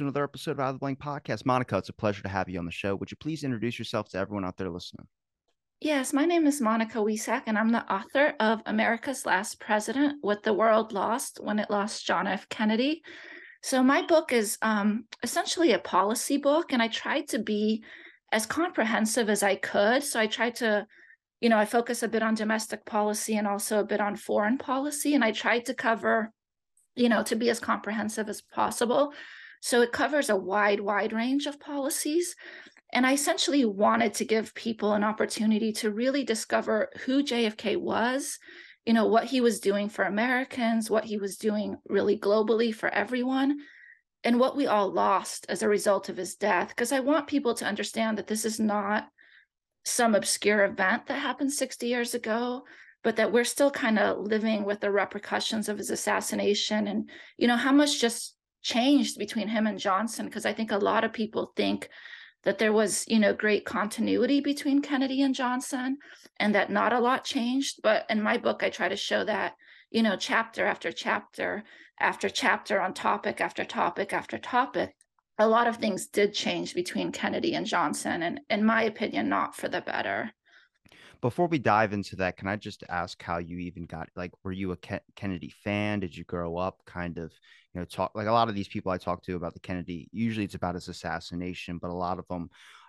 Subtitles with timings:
[0.00, 1.42] To another episode of Out of the Blank Podcast.
[1.42, 2.96] Monika, it's a pleasure to have you on the show.
[2.96, 5.06] Would you please introduce yourself to everyone out there listening?
[5.78, 10.42] Yes, my name is Monika Wiesak, and I'm the author of America's Last President What
[10.42, 12.48] the World Lost When It Lost John F.
[12.48, 13.02] Kennedy.
[13.62, 17.84] So, my book is um, essentially a policy book, and I tried to be
[18.32, 20.02] as comprehensive as I could.
[20.02, 20.86] So, I tried to,
[21.42, 24.56] you know, I focus a bit on domestic policy and also a bit on foreign
[24.56, 26.32] policy, and I tried to cover,
[26.96, 29.12] you know, to be as comprehensive as possible.
[29.60, 32.34] So it covers a wide, wide range of policies.
[32.92, 38.38] And I essentially wanted to give people an opportunity to really discover who JFK was,
[38.84, 42.88] you know, what he was doing for Americans, what he was doing really globally for
[42.88, 43.58] everyone,
[44.24, 46.68] and what we all lost as a result of his death.
[46.68, 49.08] Because I want people to understand that this is not
[49.84, 52.64] some obscure event that happened 60 years ago
[53.02, 57.48] but that we're still kind of living with the repercussions of his assassination and you
[57.48, 61.12] know how much just changed between him and Johnson because I think a lot of
[61.12, 61.88] people think
[62.42, 65.98] that there was, you know, great continuity between Kennedy and Johnson
[66.38, 67.80] and that not a lot changed.
[67.82, 69.54] But in my book, I try to show that,
[69.90, 71.64] you know, chapter after chapter
[71.98, 74.94] after chapter on topic after topic after topic,
[75.38, 78.22] a lot of things did change between Kennedy and Johnson.
[78.22, 80.32] And in my opinion, not for the better.
[81.20, 84.52] Before we dive into that, can I just ask how you even got like, were
[84.52, 86.00] you a Ke- Kennedy fan?
[86.00, 87.32] Did you grow up kind of,
[87.74, 90.08] you know, talk like a lot of these people I talk to about the Kennedy?
[90.12, 92.48] Usually it's about his assassination, but a lot of them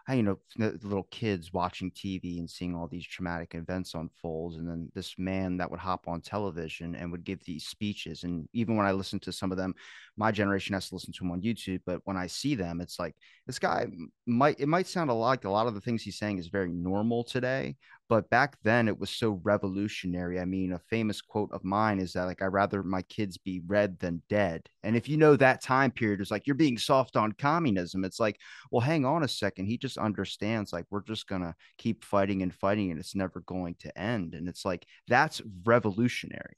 [0.10, 4.90] you know, little kids watching TV and seeing all these traumatic events unfold, and then
[4.94, 8.24] this man that would hop on television and would give these speeches.
[8.24, 9.76] And even when I listen to some of them,
[10.18, 13.00] my generation has to listen to them on YouTube, but when I see them, it's
[13.00, 13.88] like this guy
[14.26, 16.48] might it might sound a lot like a lot of the things he's saying is
[16.48, 17.76] very normal today,
[18.12, 20.38] but back then it was so revolutionary.
[20.42, 23.62] I mean, a famous quote of mine is that like I'd rather my kids be
[23.66, 24.68] red than dead.
[24.84, 28.20] And if you know that time period is like you're being soft on communism, it's
[28.20, 28.38] like,
[28.70, 29.68] well, hang on a second.
[29.68, 33.76] He just understands like we're just gonna keep fighting and fighting and it's never going
[33.76, 34.34] to end.
[34.34, 36.58] And it's like that's revolutionary.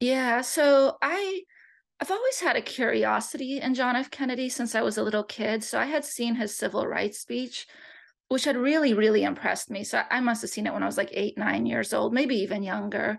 [0.00, 0.42] Yeah.
[0.42, 1.44] So I
[1.98, 4.10] I've always had a curiosity in John F.
[4.10, 5.64] Kennedy since I was a little kid.
[5.64, 7.66] So I had seen his civil rights speech
[8.30, 9.82] which had really, really impressed me.
[9.82, 12.36] So I must have seen it when I was like eight, nine years old, maybe
[12.36, 13.18] even younger.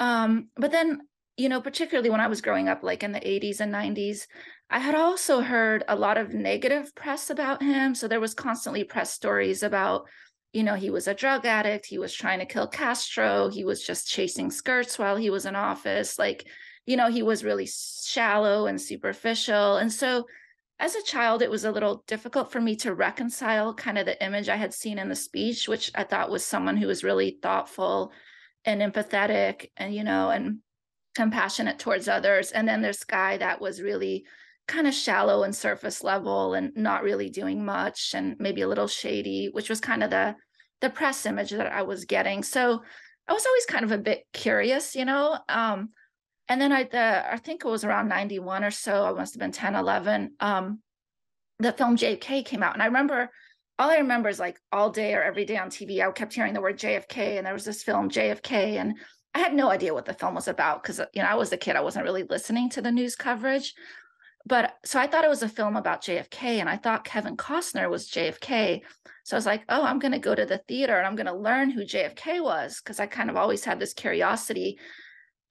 [0.00, 1.02] Um, but then,
[1.36, 4.26] you know, particularly when I was growing up, like in the 80s and 90s,
[4.68, 7.94] I had also heard a lot of negative press about him.
[7.94, 10.08] So there was constantly press stories about,
[10.52, 13.86] you know, he was a drug addict, he was trying to kill Castro, he was
[13.86, 16.18] just chasing skirts while he was in office.
[16.18, 16.48] Like,
[16.84, 19.76] you know, he was really shallow and superficial.
[19.76, 20.26] And so
[20.82, 24.20] as a child, it was a little difficult for me to reconcile kind of the
[24.22, 27.38] image I had seen in the speech, which I thought was someone who was really
[27.40, 28.10] thoughtful
[28.64, 30.58] and empathetic and, you know, and
[31.14, 32.50] compassionate towards others.
[32.50, 34.24] And then this guy that was really
[34.66, 38.88] kind of shallow and surface level and not really doing much and maybe a little
[38.88, 40.34] shady, which was kind of the
[40.80, 42.42] the press image that I was getting.
[42.42, 42.82] So
[43.28, 45.38] I was always kind of a bit curious, you know.
[45.48, 45.90] Um,
[46.52, 49.40] and then I, the, I think it was around 91 or so, I must have
[49.40, 50.34] been 10, 11.
[50.38, 50.80] Um,
[51.58, 52.74] the film JFK came out.
[52.74, 53.30] And I remember,
[53.78, 56.52] all I remember is like all day or every day on TV, I kept hearing
[56.52, 57.38] the word JFK.
[57.38, 58.76] And there was this film, JFK.
[58.76, 58.98] And
[59.34, 61.56] I had no idea what the film was about because, you know, I was a
[61.56, 61.74] kid.
[61.74, 63.72] I wasn't really listening to the news coverage.
[64.44, 67.88] But so I thought it was a film about JFK and I thought Kevin Costner
[67.88, 68.82] was JFK.
[69.24, 71.26] So I was like, oh, I'm going to go to the theater and I'm going
[71.26, 74.78] to learn who JFK was because I kind of always had this curiosity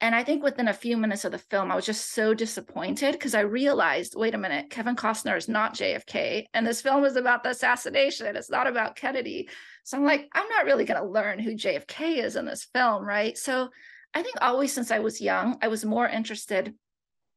[0.01, 3.11] and I think within a few minutes of the film, I was just so disappointed
[3.11, 6.45] because I realized, wait a minute, Kevin Costner is not JFK.
[6.55, 8.35] And this film is about the assassination.
[8.35, 9.47] It's not about Kennedy.
[9.83, 13.05] So I'm like, I'm not really going to learn who JFK is in this film.
[13.05, 13.37] Right.
[13.37, 13.69] So
[14.15, 16.73] I think always since I was young, I was more interested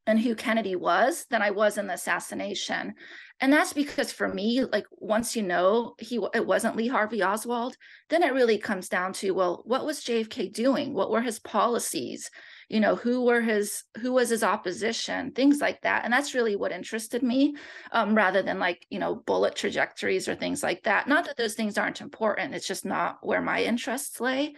[0.07, 2.95] in who Kennedy was than I was in the assassination.
[3.41, 7.77] And that's because for me, like once you know he it wasn't Lee Harvey Oswald,
[8.09, 10.95] then it really comes down to well, what was JFK doing?
[10.95, 12.31] What were his policies?
[12.69, 16.57] You know who were his who was his opposition things like that and that's really
[16.57, 17.55] what interested me
[17.93, 21.55] um, rather than like you know bullet trajectories or things like that not that those
[21.55, 24.55] things aren't important it's just not where my interests lay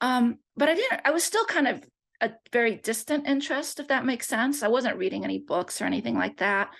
[0.00, 1.82] um, but i didn't i was still kind of
[2.20, 4.62] a very distant interest, if that makes sense.
[4.62, 6.70] I wasn't reading any books or anything like that.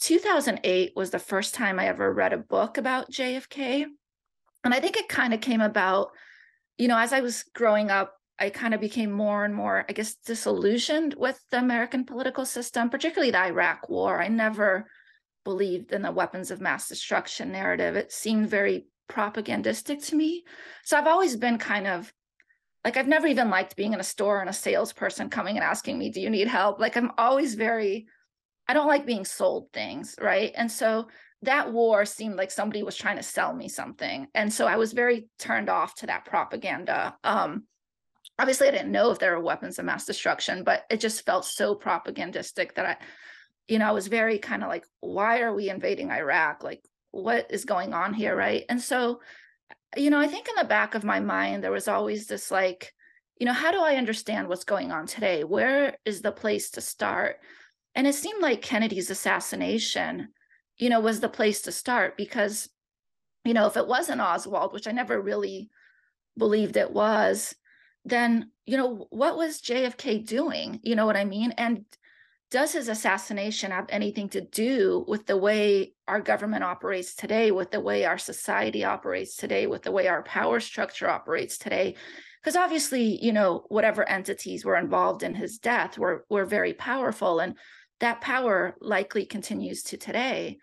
[0.00, 3.84] 2008 was the first time I ever read a book about JFK.
[4.64, 6.10] And I think it kind of came about,
[6.78, 9.92] you know, as I was growing up, I kind of became more and more, I
[9.92, 14.20] guess, disillusioned with the American political system, particularly the Iraq War.
[14.20, 14.88] I never
[15.44, 17.94] believed in the weapons of mass destruction narrative.
[17.94, 20.42] It seemed very propagandistic to me.
[20.84, 22.12] So I've always been kind of
[22.84, 25.96] like, I've never even liked being in a store and a salesperson coming and asking
[25.96, 26.80] me, Do you need help?
[26.80, 28.08] Like, I'm always very,
[28.66, 30.16] I don't like being sold things.
[30.20, 30.50] Right.
[30.56, 31.06] And so
[31.42, 34.26] that war seemed like somebody was trying to sell me something.
[34.34, 37.16] And so I was very turned off to that propaganda.
[37.22, 37.68] Um,
[38.38, 41.44] obviously, I didn't know if there were weapons of mass destruction, but it just felt
[41.44, 42.96] so propagandistic that I,
[43.68, 46.64] you know, I was very kind of like, why are we invading Iraq?
[46.64, 48.34] Like, what is going on here?
[48.34, 48.64] Right.
[48.68, 49.20] And so,
[49.96, 52.92] you know, I think in the back of my mind, there was always this like,
[53.38, 55.44] you know, how do I understand what's going on today?
[55.44, 57.36] Where is the place to start?
[57.94, 60.28] And it seemed like Kennedy's assassination,
[60.78, 62.68] you know, was the place to start because,
[63.44, 65.68] you know, if it wasn't Oswald, which I never really
[66.38, 67.54] believed it was,
[68.04, 70.80] then, you know, what was JFK doing?
[70.82, 71.52] You know what I mean?
[71.52, 71.84] And
[72.50, 77.70] does his assassination have anything to do with the way our government operates today, with
[77.70, 81.96] the way our society operates today, with the way our power structure operates today?
[82.42, 87.38] Because obviously, you know, whatever entities were involved in his death were were very powerful,
[87.40, 87.56] and
[88.00, 90.58] that power likely continues to today.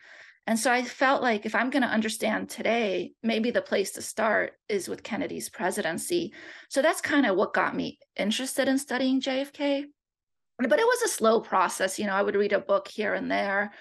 [0.48, 4.02] And so I felt like if I'm going to understand today, maybe the place to
[4.02, 6.34] start is with Kennedy's presidency.
[6.70, 9.86] So that's kind of what got me interested in studying JFK
[10.68, 13.32] but it was a slow process you know i would read a book here and
[13.32, 13.72] there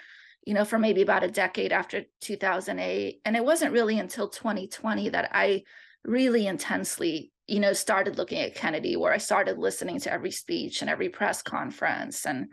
[0.45, 5.09] you know for maybe about a decade after 2008 and it wasn't really until 2020
[5.09, 5.63] that i
[6.05, 10.81] really intensely you know started looking at kennedy where i started listening to every speech
[10.81, 12.47] and every press conference and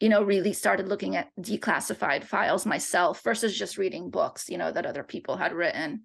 [0.00, 4.70] you know really started looking at declassified files myself versus just reading books you know
[4.70, 6.02] that other people had written.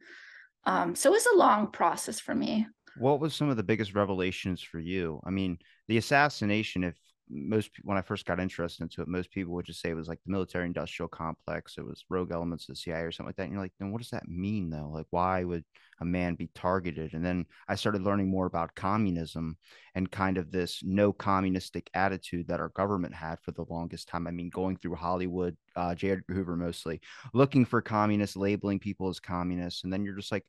[0.66, 2.68] Um, so it was a long process for me.
[2.98, 5.20] What was some of the biggest revelations for you?
[5.26, 5.58] I mean
[5.88, 6.96] the assassination if
[7.30, 10.08] most when I first got interested into it, most people would just say it was
[10.08, 11.78] like the military industrial complex.
[11.78, 13.44] It was rogue elements of the CIA or something like that.
[13.44, 14.90] And you're like, then what does that mean though?
[14.94, 15.64] Like, why would
[16.02, 17.14] a man be targeted?
[17.14, 19.58] And then I started learning more about communism
[19.96, 24.28] and kind of this no communistic attitude that our government had for the longest time.
[24.28, 26.12] I mean, going through Hollywood, uh, J.
[26.12, 27.02] Edgar Hoover mostly
[27.34, 30.46] looking for communists, labeling people as communists, and then you're just like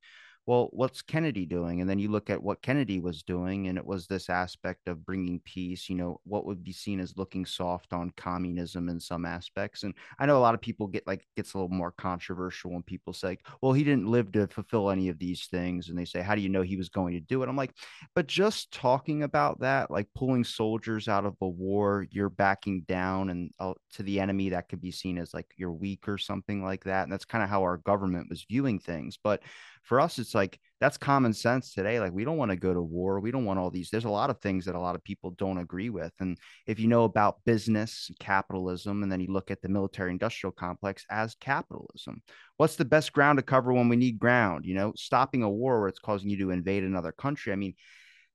[0.47, 1.81] well, what's Kennedy doing?
[1.81, 5.05] And then you look at what Kennedy was doing, and it was this aspect of
[5.05, 9.25] bringing peace, you know, what would be seen as looking soft on communism in some
[9.25, 9.83] aspects.
[9.83, 12.83] And I know a lot of people get like, gets a little more controversial when
[12.83, 15.89] people say, well, he didn't live to fulfill any of these things.
[15.89, 17.49] And they say, how do you know he was going to do it?
[17.49, 17.75] I'm like,
[18.15, 23.31] but just talking about that, like pulling soldiers out of a war, you're backing down
[23.31, 26.65] and uh, to the enemy, that could be seen as like you're weak or something
[26.65, 27.05] like that.
[27.05, 29.19] And that's kind of how our government was viewing things.
[29.23, 29.43] But
[29.83, 32.81] for us it's like that's common sense today like we don't want to go to
[32.81, 35.05] war we don't want all these there's a lot of things that a lot of
[35.05, 39.51] people don't agree with and if you know about business capitalism and then you look
[39.51, 42.23] at the military industrial complex as capitalism
[42.57, 45.81] what's the best ground to cover when we need ground you know stopping a war
[45.81, 47.75] where it's causing you to invade another country i mean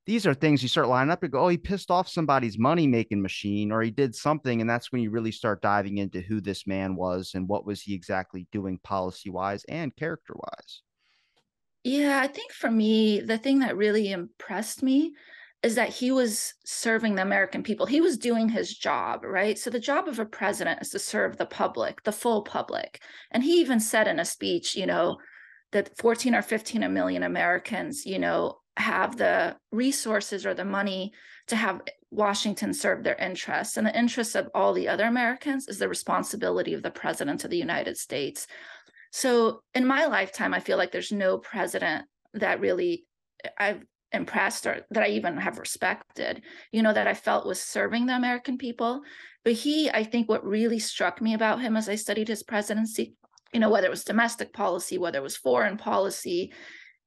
[0.06, 2.86] these are things you start lining up and go, oh, he pissed off somebody's money
[2.86, 4.62] making machine or he did something.
[4.62, 7.82] And that's when you really start diving into who this man was and what was
[7.82, 10.82] he exactly doing policy wise and character wise.
[11.86, 15.14] Yeah, I think for me, the thing that really impressed me
[15.62, 17.86] is that he was serving the American people.
[17.86, 19.56] He was doing his job, right?
[19.56, 23.04] So the job of a president is to serve the public, the full public.
[23.30, 25.18] And he even said in a speech, you know,
[25.74, 31.14] that 14 or 15 million Americans, you know, have the resources or the money
[31.48, 33.78] to have Washington serve their interests.
[33.78, 37.52] And the interests of all the other Americans is the responsibility of the president of
[37.52, 38.48] the United States.
[39.16, 42.04] So in my lifetime, I feel like there's no president
[42.34, 43.06] that really
[43.46, 43.82] eh, I've
[44.12, 46.42] impressed or that I even have respected,
[46.74, 49.04] you know, that I felt was serving the American people.
[49.46, 53.16] But he, I think what really struck me about him as I studied his presidency,
[53.54, 56.52] you know, whether it was domestic policy, whether it was foreign policy,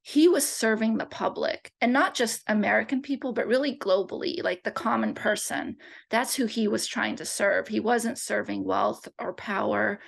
[0.00, 4.70] he was serving the public and not just American people, but really globally, like the
[4.70, 5.76] common person.
[6.08, 7.68] That's who he was trying to serve.
[7.68, 10.00] He wasn't serving wealth or power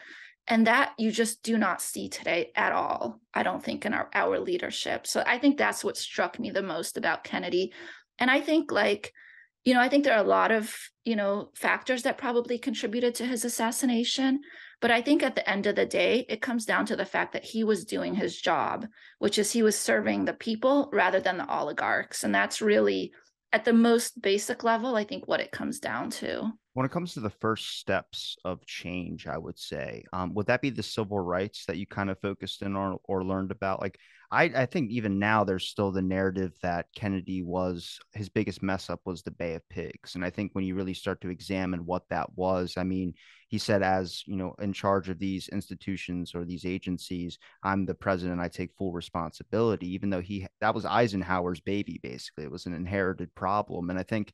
[0.51, 4.11] and that you just do not see today at all i don't think in our,
[4.13, 5.07] our leadership.
[5.07, 7.73] So i think that's what struck me the most about kennedy.
[8.19, 9.15] And i think like
[9.65, 13.15] you know i think there are a lot of you know factors that probably contributed
[13.17, 14.41] to his assassination.
[14.81, 17.33] But i think at the end of the day it comes down to the fact
[17.33, 18.87] that he was doing his job
[19.19, 22.25] which is he was serving the people rather than the oligarchs.
[22.25, 23.13] And that's really
[23.53, 26.53] at the most basic level, I think what it comes down to.
[26.75, 30.63] When it comes to the first steps of change, I would say, um, would that
[30.63, 33.81] be the civil rights that you kind of focused in on or learned about?
[33.81, 33.99] Like,
[34.31, 38.89] I, I think even now there's still the narrative that Kennedy was his biggest mess
[38.89, 40.15] up was the Bay of Pigs.
[40.15, 43.15] And I think when you really start to examine what that was, I mean,
[43.51, 47.95] he said, as you know, in charge of these institutions or these agencies, I'm the
[47.95, 52.45] president, I take full responsibility, even though he that was Eisenhower's baby, basically.
[52.45, 53.91] It was an inherited problem.
[53.91, 54.33] And I think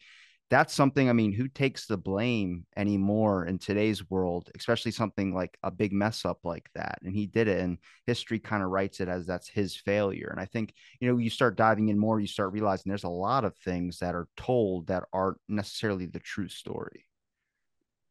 [0.49, 5.59] that's something i mean who takes the blame anymore in today's world especially something like
[5.65, 9.01] a big mess up like that and he did it and history kind of writes
[9.01, 12.21] it as that's his failure and i think you know you start diving in more
[12.21, 16.21] you start realizing there's a lot of things that are told that aren't necessarily the
[16.21, 17.07] true story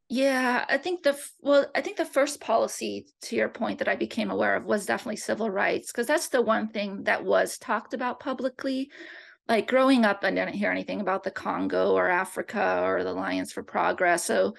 [0.10, 3.96] yeah i think the well i think the first policy to your point that i
[3.96, 7.94] became aware of was definitely civil rights because that's the one thing that was talked
[7.94, 8.90] about publicly
[9.48, 13.52] like growing up, I didn't hear anything about the Congo or Africa or the Alliance
[13.52, 14.26] for Progress.
[14.26, 14.56] So,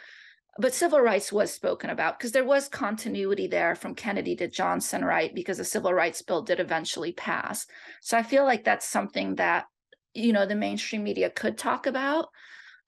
[0.59, 5.05] but civil rights was spoken about because there was continuity there from Kennedy to Johnson,
[5.05, 5.35] right?
[5.35, 7.67] Because the civil rights bill did eventually pass.
[8.00, 9.67] So I feel like that's something that,
[10.15, 12.29] you know, the mainstream media could talk about.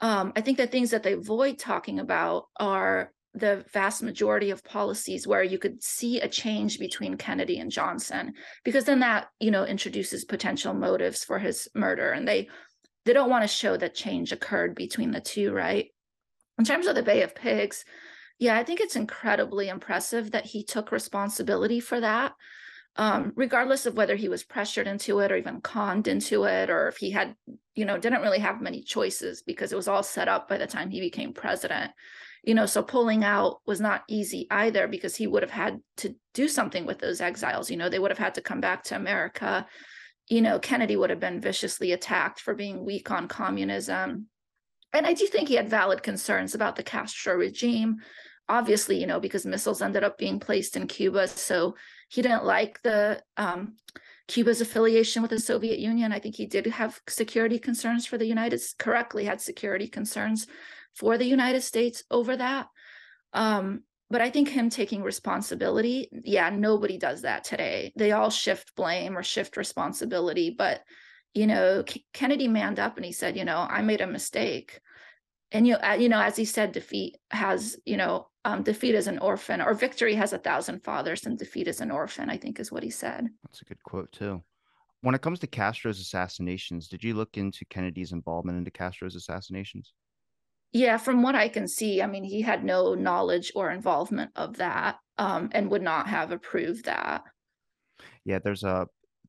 [0.01, 4.65] Um, I think the things that they avoid talking about are the vast majority of
[4.65, 9.51] policies where you could see a change between Kennedy and Johnson because then that you
[9.51, 12.49] know introduces potential motives for his murder and they
[13.05, 15.89] they don't want to show that change occurred between the two right?
[16.59, 17.85] In terms of the Bay of Pigs
[18.39, 22.33] yeah I think it's incredibly impressive that he took responsibility for that
[22.99, 26.89] um, regardless of whether he was pressured into it or even conned into it or
[26.89, 27.35] if he had
[27.75, 30.67] you know didn't really have many choices because it was all set up by the
[30.67, 31.93] time he became president
[32.43, 36.15] you know so pulling out was not easy either because he would have had to
[36.35, 38.97] do something with those exiles you know they would have had to come back to
[38.97, 39.67] america.
[40.29, 44.27] You know kennedy would have been viciously attacked for being weak on communism.
[44.93, 47.99] And i do think he had valid concerns about the castro regime
[48.49, 51.29] obviously you know because missiles ended up being placed in cuba.
[51.29, 51.77] So
[52.09, 53.77] he didn't like the um,
[54.29, 56.13] Cuba's affiliation with the Soviet Union.
[56.13, 60.47] I think he did have security concerns for the United correctly had security concerns
[60.95, 62.67] for the United States over that.
[63.33, 67.93] Um, but I think him taking responsibility, yeah, nobody does that today.
[67.95, 70.55] They all shift blame or shift responsibility.
[70.57, 70.83] But,
[71.35, 71.85] you know,
[72.15, 74.81] Kennedy manned up and he said, you know, I made a mistake.
[75.51, 79.07] And you, uh, you know, as he said, defeat has, you know, um, defeat is
[79.07, 82.31] an orphan, or victory has a thousand fathers, and defeat is an orphan.
[82.31, 83.29] I think is what he said.
[83.45, 84.43] That's a good quote too.
[85.01, 89.93] When it comes to Castro's assassinations, did you look into Kennedy's involvement into Castro's assassinations?
[90.73, 94.57] Yeah, from what I can see, I mean, he had no knowledge or involvement of
[94.59, 97.23] that um, and would not have approved that.
[98.25, 98.87] Yeah, there's a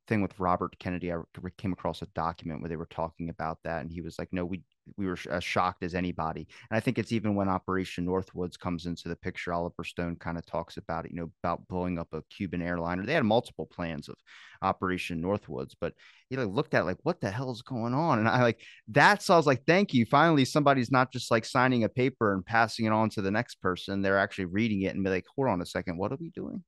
[0.07, 1.13] thing with Robert Kennedy.
[1.13, 1.17] I
[1.57, 4.43] came across a document where they were talking about that, and he was like, "No,
[4.43, 4.63] we
[4.97, 8.85] we were as shocked as anybody." And I think it's even when Operation Northwoods comes
[8.85, 12.07] into the picture, Oliver Stone kind of talks about it, you know, about blowing up
[12.13, 13.05] a Cuban airliner.
[13.05, 14.15] They had multiple plans of
[14.61, 15.93] Operation Northwoods, but
[16.29, 18.19] he looked at like, what the hell is going on?
[18.19, 19.23] And I like that.
[19.23, 20.05] So I was like, thank you.
[20.05, 23.55] Finally, somebody's not just like signing a paper and passing it on to the next
[23.61, 24.01] person.
[24.01, 26.63] They're actually reading it and be like, hold on a second, what are we doing?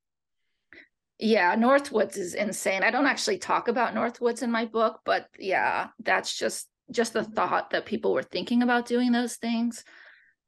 [1.24, 2.82] Yeah, Northwoods is insane.
[2.82, 7.24] I don't actually talk about Northwoods in my book, but yeah, that's just just the
[7.24, 9.84] thought that people were thinking about doing those things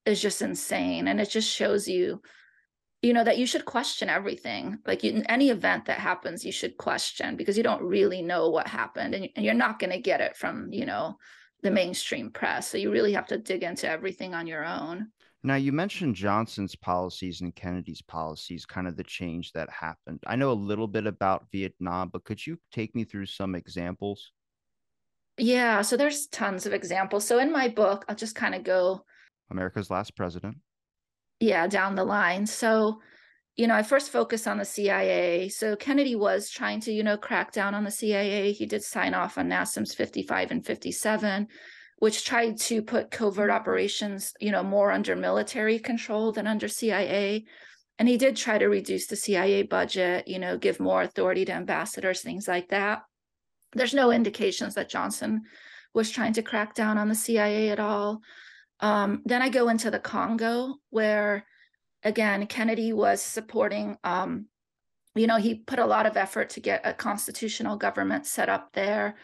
[0.05, 2.21] is just insane and it just shows you
[3.01, 6.77] you know that you should question everything like in any event that happens you should
[6.77, 10.35] question because you don't really know what happened and you're not going to get it
[10.35, 11.17] from you know
[11.61, 15.07] the mainstream press so you really have to dig into everything on your own
[15.45, 20.21] now, you mentioned Johnson's policies and Kennedy's policies, kind of the change that happened.
[20.25, 24.31] I know a little bit about Vietnam, but could you take me through some examples?
[25.37, 27.25] Yeah, so there's tons of examples.
[27.25, 29.03] So in my book, I'll just kind of go
[29.49, 30.57] America's last president.
[31.39, 32.45] Yeah, down the line.
[32.45, 33.01] So,
[33.55, 35.49] you know, I first focus on the CIA.
[35.49, 38.51] So Kennedy was trying to, you know, crack down on the CIA.
[38.51, 41.47] He did sign off on NSAMs 55 and 57
[42.03, 47.45] which tried to put covert operations, you know, more under military control than under CIA.
[47.97, 51.53] And he did try to reduce the CIA budget, you know, give more authority to
[51.53, 53.03] ambassadors, things like that.
[53.75, 55.43] There's no indications that Johnson
[55.93, 58.21] was trying to crack down on the CIA at all.
[58.79, 61.45] Um, then I go into the Congo, where
[62.03, 64.47] again, Kennedy was supporting, um,
[65.15, 68.73] you know, he put a lot of effort to get a constitutional government set up
[68.73, 69.15] there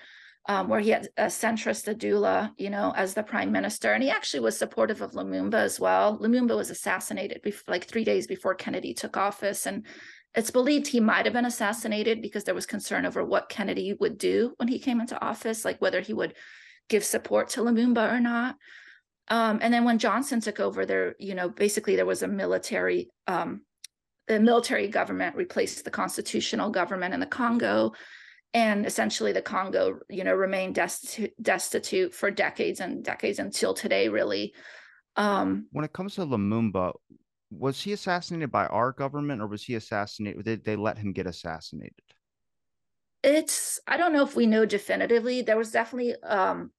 [0.47, 3.93] um, where he had a centrist Adoula, you know, as the prime minister.
[3.93, 6.17] And he actually was supportive of Lumumba as well.
[6.17, 9.65] Lumumba was assassinated before, like three days before Kennedy took office.
[9.65, 9.85] And
[10.35, 14.17] it's believed he might have been assassinated because there was concern over what Kennedy would
[14.17, 16.35] do when he came into office, like whether he would
[16.87, 18.55] give support to Lumumba or not.
[19.29, 23.09] Um, and then when Johnson took over, there, you know, basically there was a military,
[23.27, 23.61] um,
[24.27, 27.93] the military government replaced the constitutional government in the Congo,
[28.53, 34.09] and essentially the Congo, you know, remained destitute, destitute for decades and decades until today,
[34.09, 34.53] really.
[35.15, 36.93] Um, when it comes to Lumumba,
[37.51, 40.45] was he assassinated by our government or was he assassinated?
[40.45, 41.93] Did they let him get assassinated?
[43.23, 45.41] It's I don't know if we know definitively.
[45.41, 46.71] There was definitely um,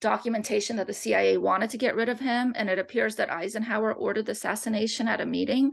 [0.00, 3.92] documentation that the CIA wanted to get rid of him, and it appears that Eisenhower
[3.92, 5.72] ordered the assassination at a meeting.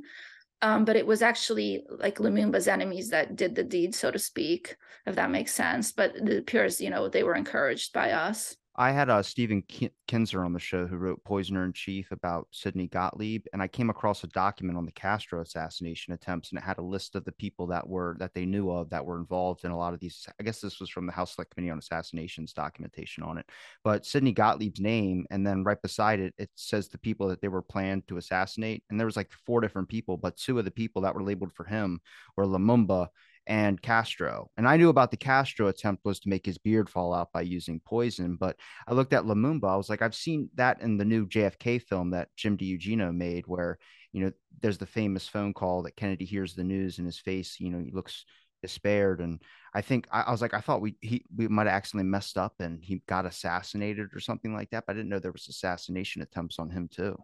[0.64, 4.76] Um, but it was actually like Lumumba's enemies that did the deed, so to speak,
[5.08, 5.92] if that makes sense.
[5.92, 8.56] But it appears, you know, they were encouraged by us.
[8.76, 9.64] I had uh, Stephen
[10.08, 13.90] Kinzer on the show who wrote Poisoner in Chief about Sidney Gottlieb, and I came
[13.90, 17.34] across a document on the Castro assassination attempts, and it had a list of the
[17.34, 20.26] people that were that they knew of that were involved in a lot of these.
[20.40, 23.46] I guess this was from the House Select Committee on Assassinations documentation on it,
[23.84, 27.50] but Sidney Gottlieb's name, and then right beside it, it says the people that they
[27.50, 30.72] were planned to assassinate, and there was like four different people, but two of the
[30.72, 32.00] people that were labeled for him
[32.38, 33.10] were Lumumba
[33.48, 34.50] and Castro.
[34.58, 37.42] And I knew about the Castro attempt was to make his beard fall out by
[37.42, 38.36] using poison.
[38.36, 38.58] But
[38.88, 39.70] I looked at Lumumba.
[39.70, 43.48] I was like, I've seen that in the new JFK film that Jim DiEugenio made,
[43.48, 43.80] where,
[44.12, 44.32] you know,
[44.62, 47.80] there's the famous phone call that Kennedy hears the news in his face, you know,
[47.80, 48.26] he looks
[48.62, 49.22] despaired.
[49.22, 49.42] And
[49.74, 52.38] I think I, I was like, I thought we he we might have accidentally messed
[52.38, 54.86] up and he got assassinated or something like that.
[54.86, 57.18] But I didn't know there was assassination attempts on him too.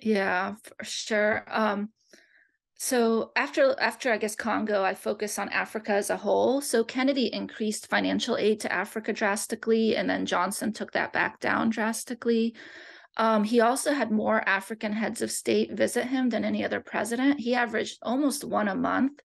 [0.00, 1.44] Yeah, for sure.
[1.48, 1.90] Um
[2.80, 6.60] so after after I guess Congo, I focus on Africa as a whole.
[6.60, 11.70] So Kennedy increased financial aid to Africa drastically, and then Johnson took that back down
[11.70, 12.54] drastically.
[13.16, 17.40] Um, he also had more African heads of state visit him than any other president.
[17.40, 19.20] He averaged almost one a month.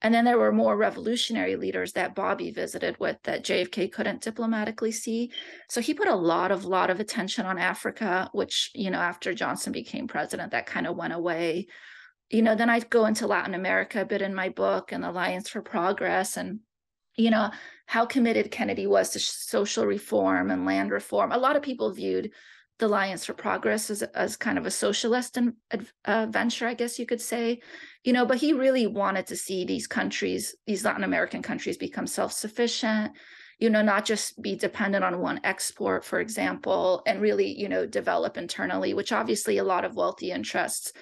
[0.00, 4.92] And then there were more revolutionary leaders that Bobby visited with that JFK couldn't diplomatically
[4.92, 5.30] see.
[5.68, 9.34] So he put a lot of lot of attention on Africa, which, you know, after
[9.34, 11.66] Johnson became president, that kind of went away
[12.32, 15.10] you know, then I go into Latin America a bit in my book and the
[15.10, 16.60] Alliance for Progress and,
[17.14, 17.50] you know,
[17.86, 21.30] how committed Kennedy was to social reform and land reform.
[21.30, 22.30] A lot of people viewed
[22.78, 25.52] the Alliance for Progress as, as kind of a socialist and,
[26.06, 27.60] uh, venture, I guess you could say,
[28.02, 32.06] you know, but he really wanted to see these countries, these Latin American countries become
[32.06, 33.12] self-sufficient,
[33.58, 37.84] you know, not just be dependent on one export, for example, and really, you know,
[37.84, 40.94] develop internally, which obviously a lot of wealthy interests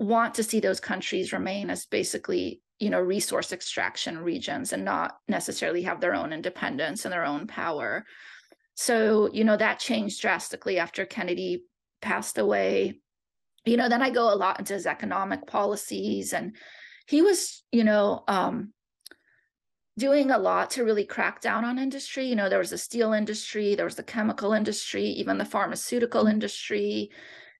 [0.00, 5.18] want to see those countries remain as basically you know resource extraction regions and not
[5.28, 8.06] necessarily have their own independence and their own power.
[8.74, 11.64] So you know that changed drastically after kennedy
[12.00, 12.98] passed away.
[13.66, 16.56] You know then i go a lot into his economic policies and
[17.06, 18.72] he was you know um,
[19.98, 22.24] doing a lot to really crack down on industry.
[22.24, 26.26] You know there was the steel industry there was the chemical industry even the pharmaceutical
[26.26, 27.10] industry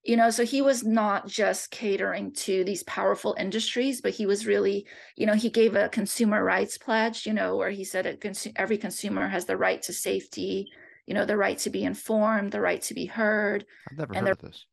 [0.03, 4.47] you know so he was not just catering to these powerful industries but he was
[4.47, 4.87] really
[5.17, 8.19] you know he gave a consumer rights pledge you know where he said
[8.57, 10.69] every consumer has the right to safety
[11.07, 14.27] you know the right to be informed the right to be heard i've never heard
[14.27, 14.67] the, of this.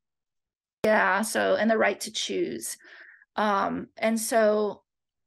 [0.84, 2.78] Yeah so and the right to choose.
[3.36, 4.84] Um and so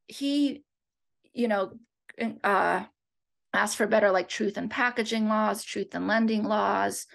[0.07, 0.65] he
[1.33, 1.73] you know
[2.43, 2.85] uh
[3.53, 7.07] asked for better like truth and packaging laws truth and lending laws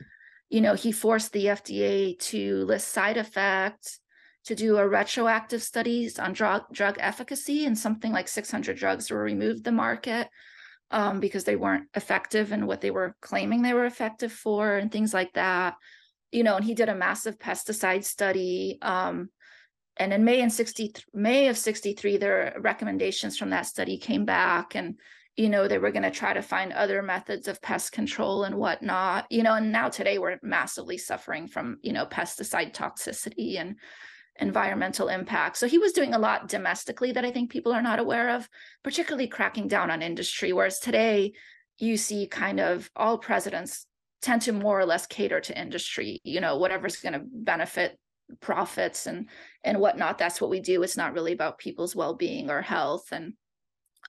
[0.49, 3.99] you know, he forced the FDA to list side effects,
[4.45, 9.21] to do a retroactive studies on drug drug efficacy, and something like 600 drugs were
[9.21, 10.29] removed the market
[10.91, 14.91] um, because they weren't effective in what they were claiming they were effective for, and
[14.91, 15.75] things like that.
[16.31, 18.77] You know, and he did a massive pesticide study.
[18.81, 19.29] Um,
[19.97, 24.75] and in May and 60 May of 63, their recommendations from that study came back,
[24.75, 24.99] and
[25.35, 28.55] you know they were going to try to find other methods of pest control and
[28.55, 33.75] whatnot you know and now today we're massively suffering from you know pesticide toxicity and
[34.37, 35.55] environmental impact.
[35.55, 38.49] So he was doing a lot domestically that i think people are not aware of
[38.83, 41.33] particularly cracking down on industry whereas today
[41.77, 43.85] you see kind of all presidents
[44.21, 47.97] tend to more or less cater to industry you know whatever's going to benefit
[48.39, 49.27] profits and
[49.63, 50.17] and whatnot.
[50.17, 50.83] That's what we do.
[50.83, 53.33] It's not really about people's well-being or health and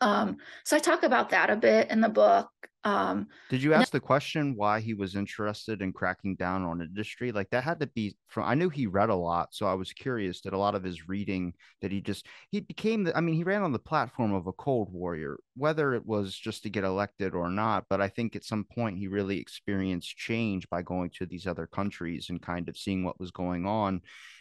[0.01, 2.49] um, so I talk about that a bit in the book.
[2.85, 7.33] Um, Did you ask the question why he was interested in cracking down on industry?
[7.33, 8.45] Like that had to be from.
[8.45, 11.09] I knew he read a lot, so I was curious that a lot of his
[11.09, 13.17] reading that he just he became the.
[13.17, 16.63] I mean, he ran on the platform of a cold warrior, whether it was just
[16.63, 17.87] to get elected or not.
[17.91, 21.67] But I think at some point he really experienced change by going to these other
[21.67, 24.01] countries and kind of seeing what was going on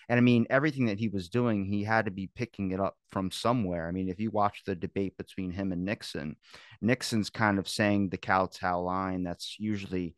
[0.10, 2.98] and I mean, everything that he was doing, he had to be picking it up
[3.12, 3.88] from somewhere.
[3.88, 6.36] I mean, if you watch the debate between him and Nixon,
[6.82, 10.16] Nixon's kind of saying the kowtow line that's usually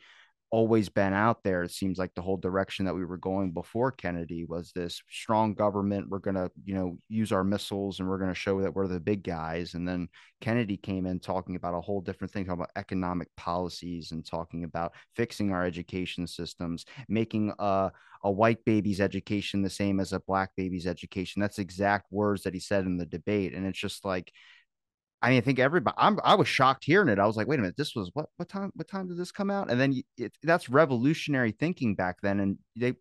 [0.50, 1.64] always been out there.
[1.64, 5.54] It seems like the whole direction that we were going before Kennedy was this strong
[5.54, 6.10] government.
[6.10, 8.88] We're going to, you know, use our missiles and we're going to show that we're
[8.88, 9.74] the big guys.
[9.74, 10.08] And then
[10.40, 14.64] Kennedy came in talking about a whole different thing, talking about economic policies and talking
[14.64, 17.92] about fixing our education systems, making a,
[18.24, 21.42] a white baby's education the same as a black baby's education.
[21.42, 23.54] That's exact words that he said in the debate.
[23.54, 24.32] And it's just like,
[25.22, 25.96] I mean, I think everybody.
[25.98, 26.20] I'm.
[26.24, 27.20] I was shocked hearing it.
[27.20, 28.28] I was like, "Wait a minute, this was what?
[28.38, 28.72] What time?
[28.76, 32.40] What time did this come out?" And then it, that's revolutionary thinking back then.
[32.40, 32.94] And they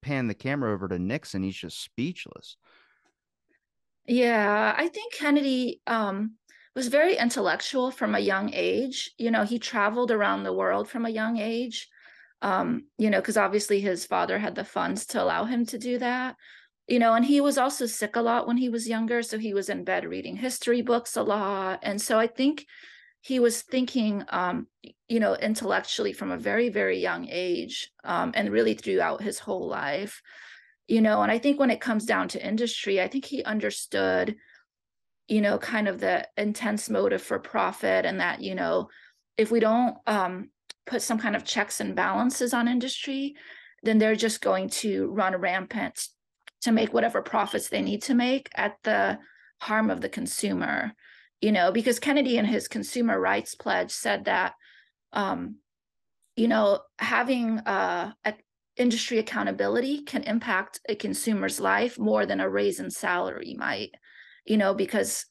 [0.00, 1.42] pan the camera over to Nixon.
[1.42, 2.56] He's just speechless.
[4.06, 6.36] Yeah, I think Kennedy um,
[6.74, 9.10] was very intellectual from a young age.
[9.18, 11.88] You know, he traveled around the world from a young age.
[12.40, 15.98] Um, you know, because obviously his father had the funds to allow him to do
[15.98, 16.36] that
[16.88, 19.54] you know and he was also sick a lot when he was younger so he
[19.54, 22.66] was in bed reading history books a lot and so i think
[23.20, 24.66] he was thinking um,
[25.08, 29.68] you know intellectually from a very very young age um, and really throughout his whole
[29.68, 30.22] life
[30.88, 34.36] you know and i think when it comes down to industry i think he understood
[35.28, 38.88] you know kind of the intense motive for profit and that you know
[39.36, 40.50] if we don't um,
[40.86, 43.36] put some kind of checks and balances on industry
[43.82, 46.08] then they're just going to run rampant
[46.62, 49.18] to make whatever profits they need to make at the
[49.60, 50.92] harm of the consumer
[51.40, 54.54] you know because kennedy in his consumer rights pledge said that
[55.12, 55.56] um,
[56.36, 58.12] you know having uh,
[58.76, 63.90] industry accountability can impact a consumer's life more than a raise in salary might
[64.44, 65.26] you know because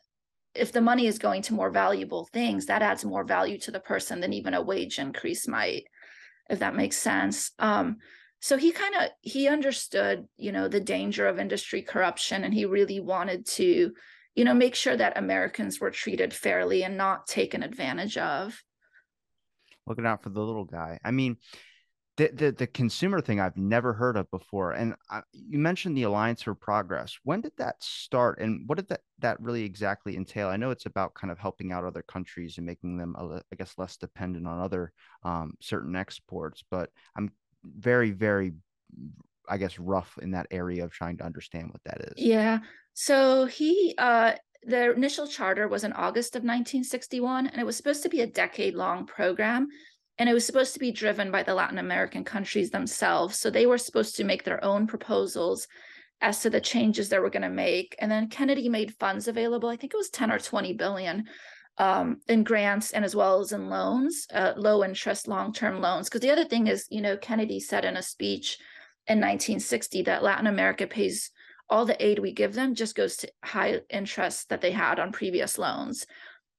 [0.53, 3.79] if the money is going to more valuable things that adds more value to the
[3.79, 5.83] person than even a wage increase might
[6.49, 7.51] if that makes sense.
[7.59, 7.97] Um,
[8.39, 12.65] so he kind of he understood you know the danger of industry corruption and he
[12.65, 13.91] really wanted to
[14.36, 18.62] you know make sure that americans were treated fairly and not taken advantage of
[19.86, 21.38] looking out for the little guy i mean
[22.17, 24.71] the, the, the consumer thing I've never heard of before.
[24.71, 27.15] And I, you mentioned the Alliance for Progress.
[27.23, 30.47] When did that start, and what did that that really exactly entail?
[30.47, 33.76] I know it's about kind of helping out other countries and making them, I guess,
[33.78, 34.91] less dependent on other
[35.23, 36.63] um, certain exports.
[36.69, 37.30] But I'm
[37.63, 38.54] very, very,
[39.48, 42.13] I guess, rough in that area of trying to understand what that is.
[42.17, 42.60] Yeah.
[42.93, 48.04] So he, uh, the initial charter was in August of 1961, and it was supposed
[48.04, 49.67] to be a decade long program.
[50.20, 53.38] And it was supposed to be driven by the Latin American countries themselves.
[53.38, 55.67] So they were supposed to make their own proposals
[56.22, 57.96] as to the changes they were going to make.
[58.00, 59.70] And then Kennedy made funds available.
[59.70, 61.26] I think it was 10 or 20 billion
[61.77, 66.09] um, in grants and as well as in loans, uh, low interest, long term loans.
[66.09, 68.57] Because the other thing is, you know, Kennedy said in a speech
[69.07, 71.31] in 1960 that Latin America pays
[71.69, 75.11] all the aid we give them just goes to high interest that they had on
[75.11, 76.05] previous loans.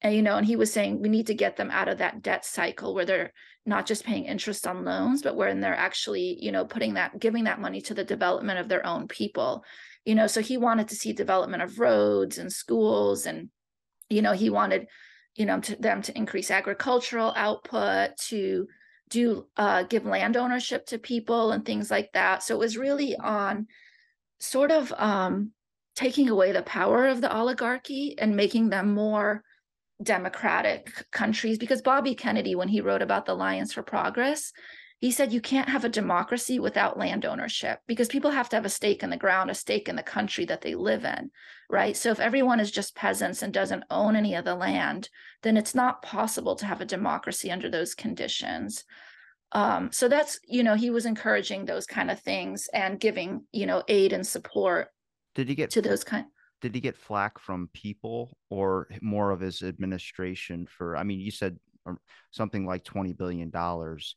[0.01, 2.23] And, you know, and he was saying we need to get them out of that
[2.23, 3.33] debt cycle where they're
[3.67, 7.45] not just paying interest on loans, but when they're actually, you know, putting that, giving
[7.45, 9.65] that money to the development of their own people.
[10.05, 13.49] You know, so he wanted to see development of roads and schools and,
[14.09, 14.87] you know, he wanted
[15.39, 18.67] you know to them to increase agricultural output to
[19.09, 22.43] do uh, give land ownership to people and things like that.
[22.43, 23.69] So it was really on
[24.41, 25.53] sort of um,
[25.97, 29.43] taking away the power of the oligarchy and making them more
[30.01, 34.53] democratic countries because bobby kennedy when he wrote about the alliance for progress
[35.01, 38.65] he said you can't have a democracy without land ownership because people have to have
[38.65, 41.31] a stake in the ground, a stake in the country that they live in,
[41.71, 41.97] right?
[41.97, 45.09] So if everyone is just peasants and doesn't own any of the land,
[45.43, 48.85] then it's not possible to have a democracy under those conditions.
[49.53, 53.67] Um, so that's, you know, he was encouraging those kind of things and giving, you
[53.67, 54.89] know, aid and support.
[55.37, 56.27] Did he get to those kind?
[56.61, 60.97] Did he get flack from people or more of his administration for?
[60.97, 61.57] I mean, you said
[61.87, 61.99] um,
[62.33, 64.17] something like twenty billion dollars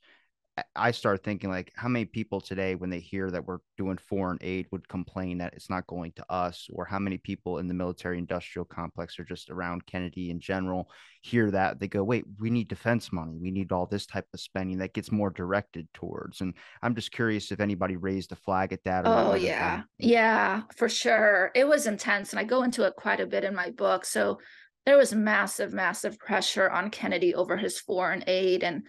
[0.75, 4.37] I start thinking like how many people today, when they hear that we're doing foreign
[4.41, 7.73] aid, would complain that it's not going to us, or how many people in the
[7.73, 10.89] military industrial complex or just around Kennedy in general
[11.21, 14.39] hear that they go, wait, we need defense money, we need all this type of
[14.39, 16.41] spending that gets more directed towards.
[16.41, 19.03] And I'm just curious if anybody raised a flag at that.
[19.05, 21.51] oh yeah, yeah, for sure.
[21.53, 24.05] It was intense, and I go into it quite a bit in my book.
[24.05, 24.39] So
[24.85, 28.83] there was massive, massive pressure on Kennedy over his foreign aid and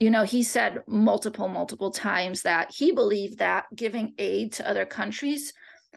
[0.00, 4.86] you know, he said multiple, multiple times that he believed that giving aid to other
[4.86, 5.52] countries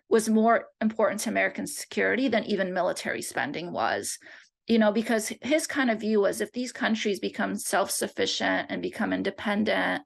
[0.10, 4.20] was more important to American security than even military spending was.
[4.68, 8.82] You know, because his kind of view was if these countries become self sufficient and
[8.82, 10.04] become independent,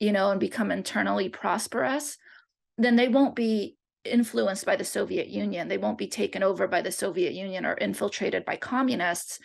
[0.00, 2.16] you know, and become internally prosperous,
[2.78, 5.68] then they won't be influenced by the Soviet Union.
[5.68, 9.38] They won't be taken over by the Soviet Union or infiltrated by communists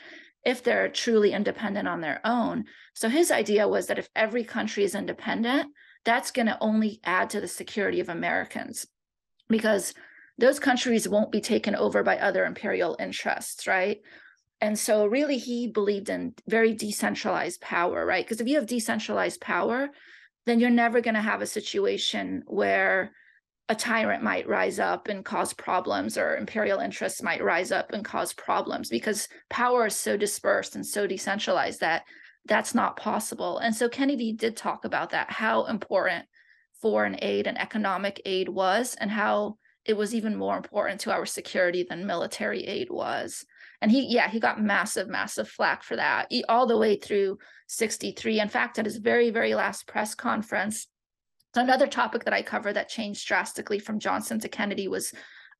[0.44, 2.66] if they're truly independent on their own.
[2.94, 5.72] So his idea was that if every country is independent,
[6.04, 8.88] that's going to only add to the security of Americans
[9.50, 9.94] because
[10.38, 14.00] those countries won't be taken over by other imperial interests, right?
[14.60, 18.24] And so, really, he believed in very decentralized power, right?
[18.26, 19.90] Because if you have decentralized power,
[20.46, 23.12] then you're never going to have a situation where
[23.70, 28.04] a tyrant might rise up and cause problems or imperial interests might rise up and
[28.04, 32.04] cause problems because power is so dispersed and so decentralized that
[32.46, 33.60] that's not possible.
[33.60, 36.26] And so Kennedy did talk about that, how important
[36.82, 41.26] foreign aid and economic aid was, and how it was even more important to our
[41.26, 43.46] security than military aid was.
[43.82, 48.40] And he, yeah, he got massive, massive flack for that all the way through 63.
[48.40, 50.88] In fact, at his very, very last press conference,
[51.56, 55.14] another topic that I cover that changed drastically from Johnson to Kennedy was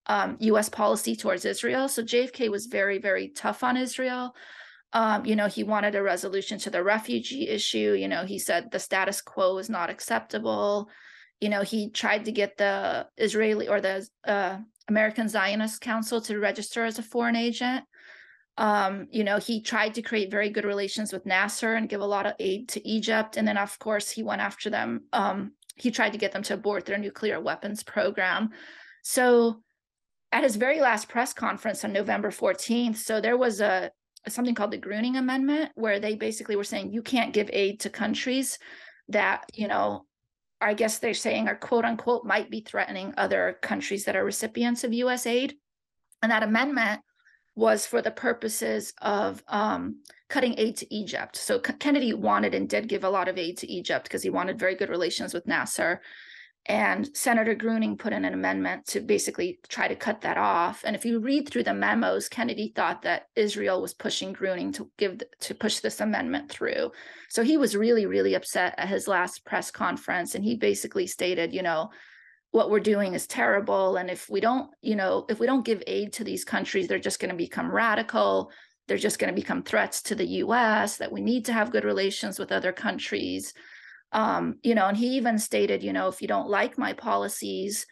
[0.08, 0.70] um, U.S.
[0.70, 1.88] policy towards Israel.
[1.88, 4.36] So JFK was very, very tough on Israel.
[4.94, 7.96] Um, you know, he wanted a resolution to the refugee issue.
[7.98, 10.90] You know, he said the status quo is not acceptable.
[11.40, 16.40] You know, he tried to get the Israeli or the uh, American Zionist Council to
[16.40, 17.86] register as a foreign agent.
[18.58, 22.06] Um, you know, he tried to create very good relations with Nasser and give a
[22.06, 23.38] lot of aid to Egypt.
[23.38, 26.54] And then, of course, he went after them um, he tried to get them to
[26.54, 28.50] abort their nuclear weapons program.
[29.04, 29.62] So
[30.32, 33.92] at his very last press conference on November 14th, so there was a
[34.28, 37.90] something called the Gruening Amendment where they basically were saying you can't give aid to
[37.90, 38.60] countries
[39.10, 40.06] that, you know,
[40.62, 44.84] I guess they're saying are quote unquote might be threatening other countries that are recipients
[44.84, 45.56] of US aid.
[46.22, 47.02] And that amendment
[47.56, 50.02] was for the purposes of um,
[50.32, 51.36] cutting aid to Egypt.
[51.36, 54.58] So Kennedy wanted and did give a lot of aid to Egypt because he wanted
[54.58, 56.02] very good relations with Nasser.
[56.68, 60.84] And Senator Gruening put in an amendment to basically try to cut that off.
[60.86, 64.90] And if you read through the memos, Kennedy thought that Israel was pushing Gruening to
[64.98, 66.92] give to push this amendment through.
[67.30, 71.52] So he was really, really upset at his last press conference, and he basically stated,
[71.54, 71.90] you know,
[72.52, 75.82] what we're doing is terrible and if we don't you know if we don't give
[75.88, 78.52] aid to these countries they're just going to become radical
[78.92, 81.86] they're just going to become threats to the us that we need to have good
[81.86, 83.54] relations with other countries.
[84.12, 87.86] Um, you know and he even stated you know if you don't like my policies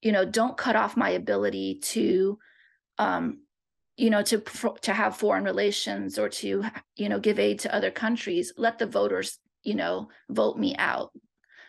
[0.00, 2.38] you know don't cut off my ability to
[2.96, 3.40] um,
[3.98, 4.42] you know to
[4.80, 6.64] to have foreign relations or to
[6.96, 11.12] you know give aid to other countries let the voters you know vote me out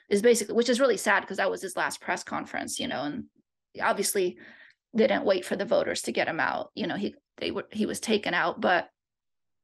[0.10, 3.02] is basically which is really sad because that was his last press conference you know
[3.04, 3.26] and
[3.82, 4.38] obviously
[4.96, 7.86] didn't wait for the voters to get him out you know he they were he
[7.86, 8.90] was taken out but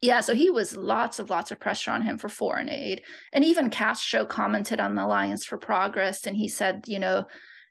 [0.01, 3.01] yeah so he was lots of lots of pressure on him for foreign aid.
[3.31, 7.25] And even castro commented on the alliance for progress and he said you know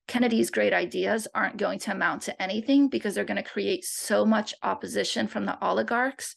[0.08, 4.24] kennedy's great ideas aren't going to amount to anything because they're going to create so
[4.24, 6.34] much opposition from the oligarchs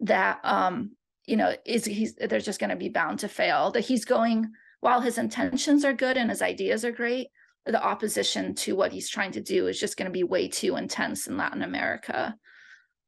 [0.00, 0.90] that um
[1.26, 3.70] you know is he's they're just going to be bound to fail.
[3.72, 7.28] That he's going while his intentions are good and his ideas are great,
[7.66, 10.76] the opposition to what he's trying to do is just going to be way too
[10.76, 12.36] intense in Latin America.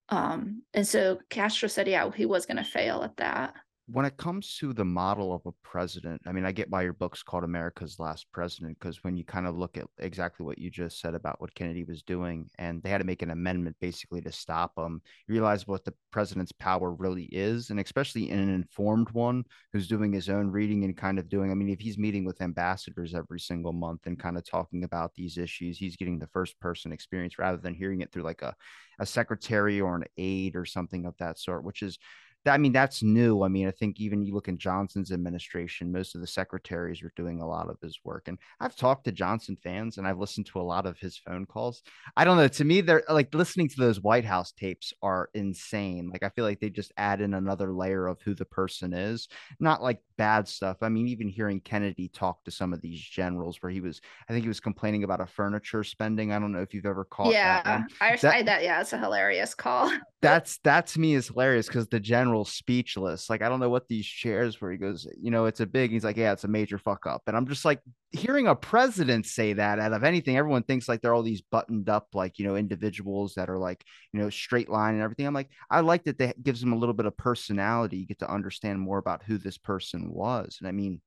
[0.08, 3.54] Um, and so Castro said, yeah, he was going to fail at that
[3.90, 6.92] when it comes to the model of a president, I mean, I get why your
[6.92, 10.70] book's called America's Last President because when you kind of look at exactly what you
[10.70, 14.20] just said about what Kennedy was doing, and they had to make an amendment basically
[14.20, 18.50] to stop him, you realize what the president's power really is, and especially in an
[18.50, 21.50] informed one who's doing his own reading and kind of doing.
[21.50, 25.14] I mean, if he's meeting with ambassadors every single month and kind of talking about
[25.14, 28.54] these issues, he's getting the first person experience rather than hearing it through like a
[28.98, 31.98] a secretary or an aide or something of that sort, which is
[32.46, 33.42] I mean, that's new.
[33.42, 37.12] I mean, I think even you look in Johnson's administration, most of the secretaries are
[37.16, 38.28] doing a lot of his work.
[38.28, 41.46] And I've talked to Johnson fans and I've listened to a lot of his phone
[41.46, 41.82] calls.
[42.16, 42.48] I don't know.
[42.48, 46.10] To me, they're like listening to those White House tapes are insane.
[46.12, 49.28] Like, I feel like they just add in another layer of who the person is,
[49.60, 50.78] not like bad stuff.
[50.82, 54.32] I mean, even hearing Kennedy talk to some of these generals where he was, I
[54.32, 56.32] think he was complaining about a furniture spending.
[56.32, 58.46] I don't know if you've ever caught yeah, I that.
[58.46, 58.62] that.
[58.62, 59.92] Yeah, it's a hilarious call.
[60.20, 63.30] that's that to me is hilarious because the general speechless.
[63.30, 65.90] Like I don't know what these chairs where he goes, you know, it's a big.
[65.90, 69.26] He's like, yeah, it's a major fuck up, and I'm just like hearing a president
[69.26, 69.78] say that.
[69.78, 73.34] Out of anything, everyone thinks like they're all these buttoned up, like you know, individuals
[73.34, 75.26] that are like you know straight line and everything.
[75.26, 77.98] I'm like, I like that that gives them a little bit of personality.
[77.98, 81.00] You get to understand more about who this person was, and I mean,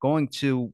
[0.00, 0.72] going to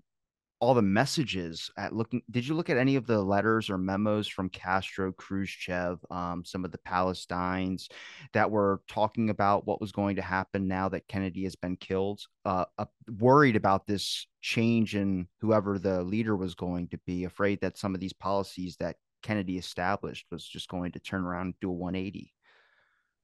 [0.61, 4.29] all the messages at looking did you look at any of the letters or memos
[4.29, 7.89] from castro khrushchev um, some of the palestines
[8.33, 12.21] that were talking about what was going to happen now that kennedy has been killed
[12.45, 12.85] uh, uh,
[13.19, 17.95] worried about this change in whoever the leader was going to be afraid that some
[17.95, 21.73] of these policies that kennedy established was just going to turn around and do a
[21.73, 22.33] 180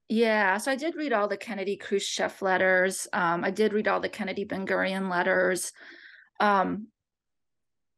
[0.09, 3.09] Yeah, so I did read all the Kennedy Khrushchev letters.
[3.11, 5.73] Um, I did read all the Kennedy Ben Gurion letters.
[6.39, 6.87] Um,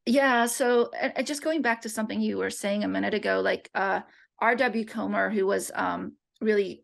[0.10, 3.70] yeah, so and just going back to something you were saying a minute ago, like
[3.76, 4.00] uh,
[4.40, 4.86] R.W.
[4.86, 6.84] Komer, who was um, really,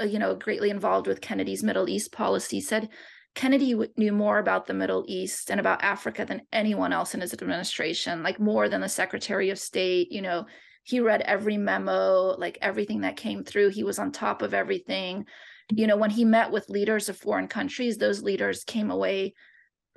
[0.00, 2.88] uh, you know, greatly involved with Kennedy's Middle East policy, said
[3.36, 7.32] Kennedy knew more about the Middle East and about Africa than anyone else in his
[7.32, 10.10] administration, like more than the Secretary of State.
[10.10, 10.46] You know,
[10.82, 13.68] he read every memo, like everything that came through.
[13.68, 15.24] He was on top of everything.
[15.70, 19.34] You know, when he met with leaders of foreign countries, those leaders came away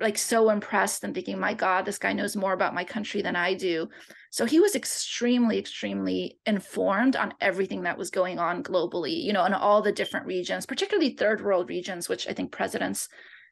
[0.00, 3.36] like so impressed and thinking, my God, this guy knows more about my country than
[3.36, 3.88] I do.
[4.30, 9.44] So he was extremely, extremely informed on everything that was going on globally, you know,
[9.44, 13.08] in all the different regions, particularly third world regions, which I think presidents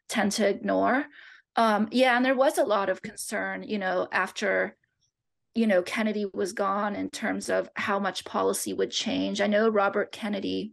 [0.08, 1.04] tend to ignore.
[1.54, 4.76] Um, yeah, and there was a lot of concern, you know, after
[5.54, 9.40] you know Kennedy was gone in terms of how much policy would change.
[9.40, 10.72] I know Robert Kennedy,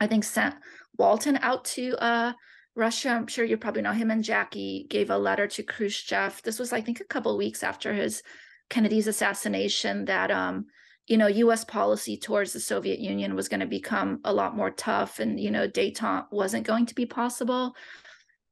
[0.00, 0.54] I think sent
[0.98, 2.32] Walton out to uh,
[2.76, 3.08] Russia.
[3.08, 6.42] I'm sure you probably know him and Jackie gave a letter to Khrushchev.
[6.42, 8.22] This was, I think, a couple weeks after his
[8.68, 10.04] Kennedy's assassination.
[10.04, 10.66] That um,
[11.06, 11.64] you know, U.S.
[11.64, 15.50] policy towards the Soviet Union was going to become a lot more tough, and you
[15.50, 17.74] know, détente wasn't going to be possible.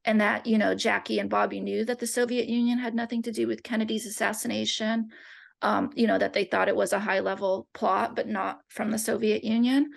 [0.03, 3.31] And that you know, Jackie and Bobby knew that the Soviet Union had nothing to
[3.31, 5.09] do with Kennedy's assassination.
[5.61, 8.99] Um, you know, that they thought it was a high-level plot, but not from the
[8.99, 9.91] Soviet Union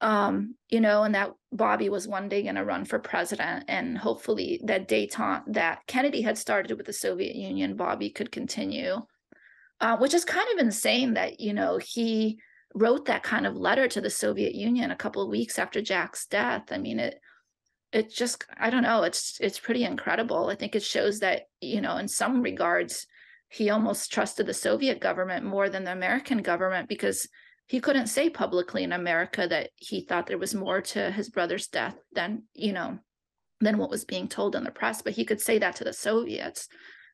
[0.00, 3.98] um, you know, and that Bobby was one day going to run for president, and
[3.98, 9.02] hopefully that détente that Kennedy had started with the Soviet Union, Bobby could continue.
[9.80, 12.38] Uh, which is kind of insane that you know he
[12.74, 16.26] wrote that kind of letter to the Soviet Union a couple of weeks after Jack's
[16.26, 16.70] death.
[16.70, 17.20] I mean, it
[17.92, 20.48] it just I don't know, it's it's pretty incredible.
[20.48, 23.06] I think it shows that you know in some regards
[23.48, 27.26] he almost trusted the Soviet government more than the American government because
[27.68, 31.68] he couldn't say publicly in America that he thought there was more to his brother's
[31.68, 32.98] death than, you know,
[33.60, 35.92] than what was being told in the press, but he could say that to the
[35.92, 36.68] Soviets,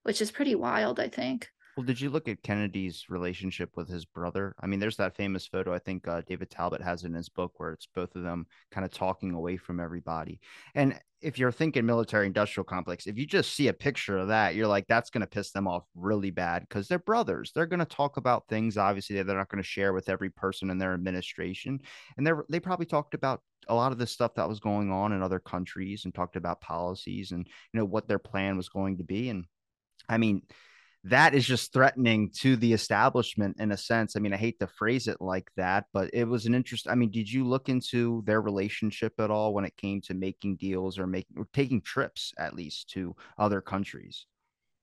[0.04, 1.48] which is pretty wild, I think.
[1.76, 4.54] Well, did you look at Kennedy's relationship with his brother?
[4.60, 7.54] I mean, there's that famous photo I think uh, David Talbot has in his book
[7.56, 10.38] where it's both of them kind of talking away from everybody.
[10.76, 14.54] And if you're thinking military industrial complex, if you just see a picture of that,
[14.54, 17.50] you're like, that's going to piss them off really bad because they're brothers.
[17.54, 20.30] They're going to talk about things, obviously, that they're not going to share with every
[20.30, 21.80] person in their administration.
[22.16, 25.12] And they're, they probably talked about a lot of the stuff that was going on
[25.12, 28.98] in other countries and talked about policies and, you know, what their plan was going
[28.98, 29.30] to be.
[29.30, 29.46] And
[30.08, 30.42] I mean,
[31.04, 34.16] that is just threatening to the establishment in a sense.
[34.16, 36.88] I mean, I hate to phrase it like that, but it was an interest.
[36.88, 40.56] I mean, did you look into their relationship at all when it came to making
[40.56, 44.26] deals or making or taking trips at least to other countries?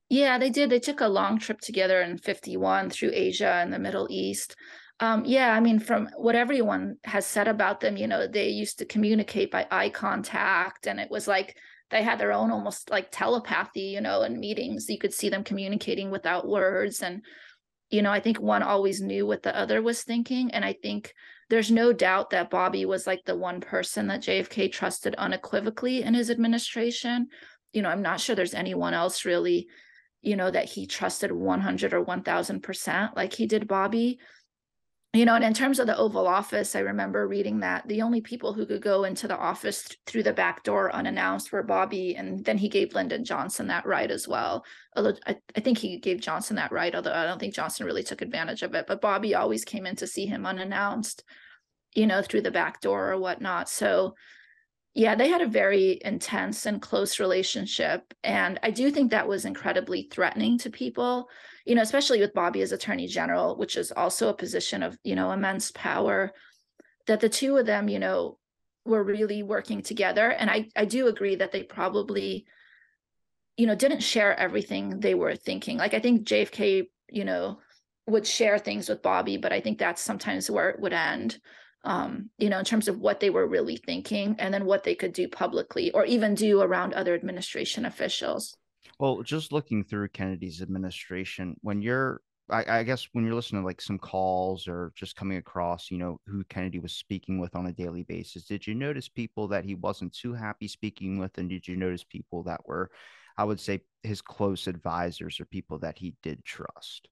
[0.08, 0.70] Yeah, they did.
[0.70, 4.54] They took a long trip together in 51 through Asia and the Middle East.
[5.00, 8.78] Um, yeah, I mean, from what everyone has said about them, you know, they used
[8.78, 11.56] to communicate by eye contact, and it was like
[11.92, 14.88] they had their own almost like telepathy, you know, in meetings.
[14.88, 17.02] You could see them communicating without words.
[17.02, 17.22] And,
[17.90, 20.50] you know, I think one always knew what the other was thinking.
[20.52, 21.12] And I think
[21.50, 26.14] there's no doubt that Bobby was like the one person that JFK trusted unequivocally in
[26.14, 27.28] his administration.
[27.74, 29.68] You know, I'm not sure there's anyone else really,
[30.22, 34.18] you know, that he trusted 100 or 1000% like he did Bobby
[35.14, 38.22] you know, and in terms of the Oval Office, I remember reading that the only
[38.22, 42.16] people who could go into the office th- through the back door unannounced were Bobby,
[42.16, 44.64] and then he gave Lyndon Johnson that right as well.
[44.96, 48.02] Although I, I think he gave Johnson that right, although I don't think Johnson really
[48.02, 48.86] took advantage of it.
[48.86, 51.24] But Bobby always came in to see him unannounced,
[51.94, 53.68] you know, through the back door or whatnot.
[53.68, 54.14] So,
[54.94, 59.44] yeah, they had a very intense and close relationship, and I do think that was
[59.44, 61.28] incredibly threatening to people
[61.64, 65.14] you know, especially with Bobby as Attorney General, which is also a position of, you
[65.14, 66.32] know, immense power,
[67.06, 68.38] that the two of them, you know,
[68.84, 70.30] were really working together.
[70.30, 72.46] And I, I do agree that they probably,
[73.56, 75.78] you know, didn't share everything they were thinking.
[75.78, 77.60] Like I think JFK, you know,
[78.08, 81.38] would share things with Bobby, but I think that's sometimes where it would end.
[81.84, 84.94] Um, you know, in terms of what they were really thinking and then what they
[84.94, 88.56] could do publicly or even do around other administration officials.
[88.98, 93.66] Well, just looking through Kennedy's administration, when you're, I, I, guess, when you're listening to
[93.66, 97.66] like some calls or just coming across, you know, who Kennedy was speaking with on
[97.66, 101.36] a daily basis, did you notice people that he wasn't too happy speaking with?
[101.38, 102.90] And did you notice people that were,
[103.36, 107.08] I would say, his close advisors or people that he did trust?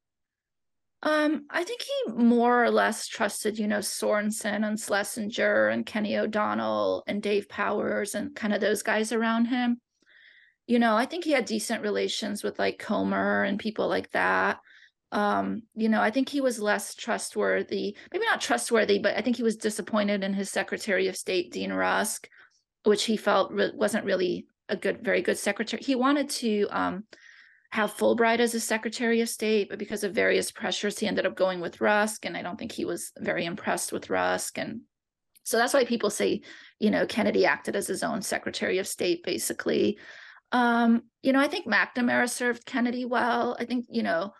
[1.03, 6.19] Um, I think he more or less trusted, you know, Sorensen and Schlesinger and Kenny
[6.19, 9.81] O'Donnell and Dave Powers and kind of those guys around him
[10.71, 14.61] you know, I think he had decent relations with like Komer and people like that.
[15.11, 19.35] Um, you know, I think he was less trustworthy, maybe not trustworthy, but I think
[19.35, 22.29] he was disappointed in his Secretary of State, Dean Rusk,
[22.85, 25.83] which he felt re- wasn't really a good, very good secretary.
[25.83, 27.05] He wanted to um,
[27.71, 31.37] have Fulbright as a Secretary of State, but because of various pressures, he ended up
[31.37, 34.59] going with Rusk, and I don't think he was very impressed with Rusk.
[34.59, 34.81] And
[35.45, 36.43] so that's why people say,
[36.81, 39.99] you know, Kennedy acted as his own Secretary of State, basically.
[40.51, 43.57] Um, you know, I think McNamara served Kennedy well.
[43.61, 44.33] I think, you know,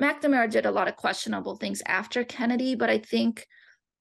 [0.00, 3.46] McNamara did a lot of questionable things after Kennedy, but I think,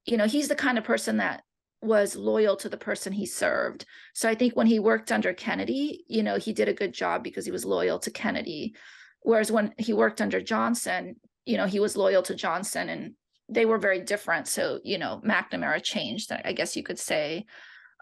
[0.06, 1.42] you know, he's the kind of person that
[1.82, 3.86] was loyal to the person he served.
[4.14, 7.24] So I think when he worked under Kennedy, you know, he did a good job
[7.24, 8.76] because he was loyal to Kennedy.
[9.22, 11.16] Whereas when he worked under Johnson,
[11.46, 13.14] you know, he was loyal to Johnson and
[13.48, 14.48] they were very different.
[14.48, 17.46] So, you know, McNamara changed, I guess you could say.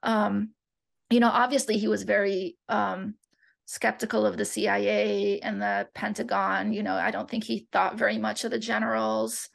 [0.03, 0.49] Um,
[1.09, 3.15] you know, obviously he was very um,
[3.65, 6.73] skeptical of the CIA and the Pentagon.
[6.73, 9.49] You know, I don't think he thought very much of the generals.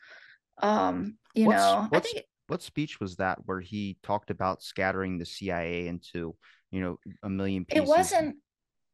[0.62, 4.62] Um, you what's, know, what's, I think what speech was that where he talked about
[4.62, 6.36] scattering the CIA into,
[6.70, 7.84] you know, a million pieces?
[7.84, 8.36] It wasn't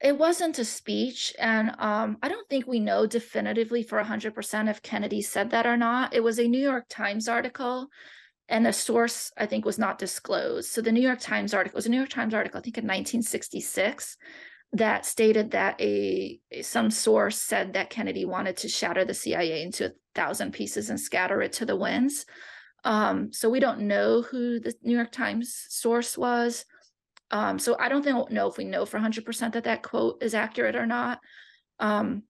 [0.00, 4.80] it wasn't a speech and um, i don't think we know definitively for 100% if
[4.80, 7.88] kennedy said that or not it was a new york times article
[8.48, 11.86] and the source i think was not disclosed so the new york times article was
[11.86, 14.16] a new york times article i think in 1966
[14.72, 19.86] that stated that a some source said that Kennedy wanted to shatter the CIA into
[19.86, 22.26] a thousand pieces and scatter it to the winds.
[22.88, 26.64] Um, so we don't know who the New York Times source was.
[27.30, 30.34] Um, so I don't think, know if we know for 100% that that quote is
[30.34, 31.20] accurate or not.
[31.78, 32.22] Um,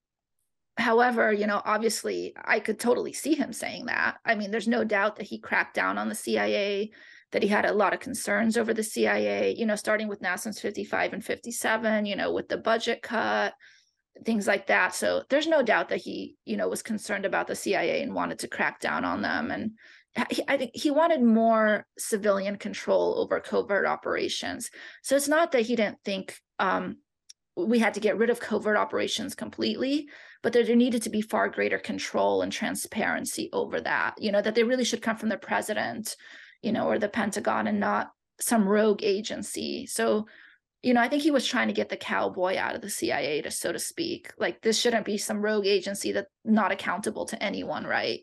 [0.76, 4.16] however, you know, obviously I could totally see him saying that.
[4.24, 6.90] I mean, there's no doubt that he cracked down on the CIA
[7.30, 10.58] that he had a lot of concerns over the CIA, you know, starting with NSAMs
[10.60, 13.54] 55 and 57, you know, with the budget cut,
[14.24, 14.92] things like that.
[14.92, 18.40] So there's no doubt that he, you know, was concerned about the CIA and wanted
[18.40, 19.52] to crack down on them.
[19.52, 19.72] And
[20.30, 24.70] he, I think he wanted more civilian control over covert operations.
[25.02, 26.98] So it's not that he didn't think um,
[27.56, 30.08] we had to get rid of covert operations completely,
[30.42, 34.14] but there, there needed to be far greater control and transparency over that.
[34.18, 36.16] You know, that they really should come from the president
[36.62, 38.10] you know, or the Pentagon and not
[38.40, 39.86] some rogue agency.
[39.86, 40.26] So,
[40.82, 43.42] you know, I think he was trying to get the cowboy out of the CIA,
[43.42, 44.32] to so to speak.
[44.38, 48.20] Like this shouldn't be some rogue agency that's not accountable to anyone, right?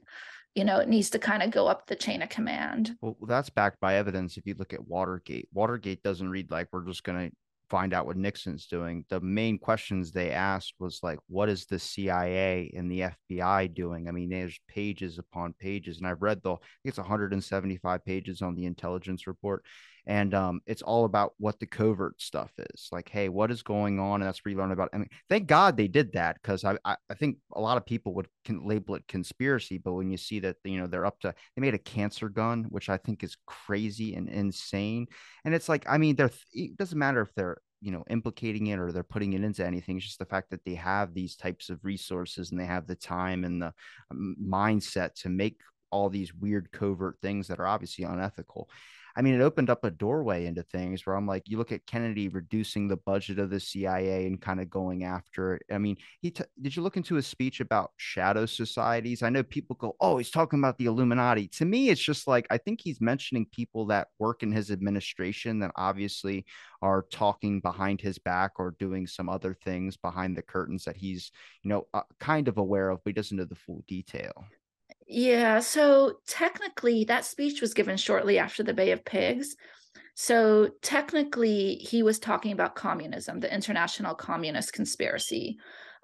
[0.56, 2.96] You know, it needs to kind of go up the chain of command.
[3.02, 4.38] Well, that's backed by evidence.
[4.38, 7.36] If you look at Watergate, Watergate doesn't read like we're just going to
[7.70, 9.06] find out what Nixon's doing.
[9.10, 14.08] The main questions they asked was like, what is the CIA and the FBI doing?
[14.08, 18.66] I mean, there's pages upon pages, and I've read the, it's 175 pages on the
[18.66, 19.66] intelligence report.
[20.08, 22.90] And um, it's all about what the covert stuff is.
[22.92, 24.22] Like, hey, what is going on?
[24.22, 24.90] And that's where you learn about.
[24.94, 27.86] I mean, thank God they did that because I, I, I think a lot of
[27.86, 31.34] people would label it conspiracy, but when you see that you know they're up to,
[31.56, 35.08] they made a cancer gun, which I think is crazy and insane.
[35.44, 38.80] And it's like, I mean, they're it doesn't matter if they're you know implicating it
[38.80, 41.70] or they're putting it into anything it's just the fact that they have these types
[41.70, 43.74] of resources and they have the time and the
[44.10, 45.60] um, mindset to make
[45.92, 48.70] all these weird covert things that are obviously unethical
[49.18, 51.86] I mean, it opened up a doorway into things where I'm like, you look at
[51.86, 55.64] Kennedy reducing the budget of the CIA and kind of going after it.
[55.72, 59.24] I mean, he t- did you look into his speech about shadow societies?
[59.24, 61.48] I know people go, oh, he's talking about the Illuminati.
[61.50, 65.60] To me, it's just like I think he's mentioning people that work in his administration
[65.60, 66.46] that obviously
[66.82, 71.32] are talking behind his back or doing some other things behind the curtains that he's,
[71.64, 74.46] you know, uh, kind of aware of, but he doesn't know the full detail.
[75.08, 79.56] Yeah, so technically that speech was given shortly after the Bay of Pigs.
[80.16, 85.58] So technically he was talking about communism, the international communist conspiracy.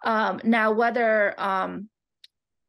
[0.04, 1.90] Um, now, whether um,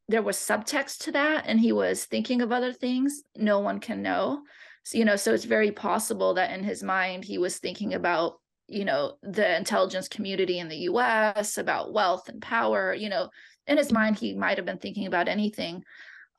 [0.08, 4.02] there was subtext to that and he was thinking of other things, no one can
[4.02, 4.42] know.
[4.84, 8.34] So, you know, so it's very possible that in his mind he was thinking about,
[8.68, 13.28] you know, the intelligence community in the US, about wealth and power, you know,
[13.66, 15.84] in his mind he might have been thinking about anything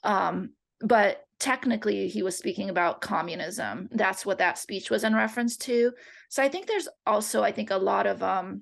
[0.04, 0.52] um,
[0.82, 3.90] but technically, he was speaking about communism.
[3.92, 5.94] That's what that speech was in reference to.
[6.30, 8.62] So I think there's also, I think, a lot of, um,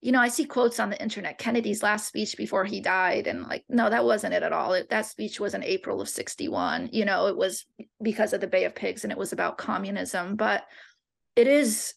[0.00, 3.44] you know, I see quotes on the internet, Kennedy's last speech before he died, and
[3.44, 4.74] like, no, that wasn't it at all.
[4.74, 6.90] It, that speech was in April of 61.
[6.92, 7.64] You know, it was
[8.02, 10.36] because of the Bay of Pigs and it was about communism.
[10.36, 10.64] But
[11.36, 11.94] it is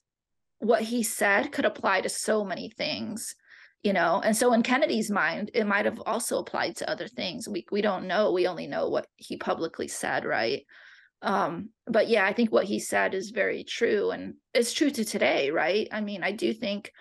[0.60, 3.36] what he said could apply to so many things
[3.84, 7.48] you know and so in kennedy's mind it might have also applied to other things
[7.48, 10.64] we we don't know we only know what he publicly said right
[11.22, 15.04] um but yeah i think what he said is very true and it's true to
[15.04, 16.92] today right i mean i do think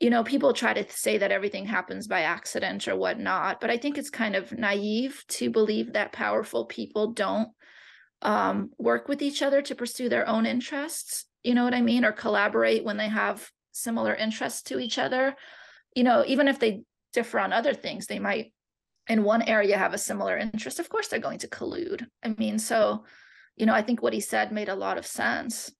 [0.00, 3.76] you know, people try to say that everything happens by accident or whatnot, but I
[3.76, 7.50] think it's kind of naive to believe that powerful people don't
[8.22, 11.26] um, work with each other to pursue their own interests.
[11.44, 12.06] You know what I mean?
[12.06, 15.36] Or collaborate when they have similar interests to each other.
[15.94, 16.82] You know, even if they
[17.12, 18.52] differ on other things, they might
[19.08, 20.78] in one area have a similar interest.
[20.78, 22.06] Of course, they're going to collude.
[22.22, 23.04] I mean, so,
[23.56, 25.72] you know, I think what he said made a lot of sense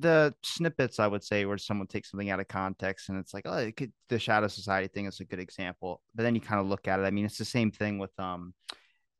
[0.00, 3.44] the snippets I would say where someone takes something out of context and it's like,
[3.46, 6.00] oh, it could, the shadow society thing is a good example.
[6.14, 7.04] But then you kind of look at it.
[7.04, 8.54] I mean, it's the same thing with um.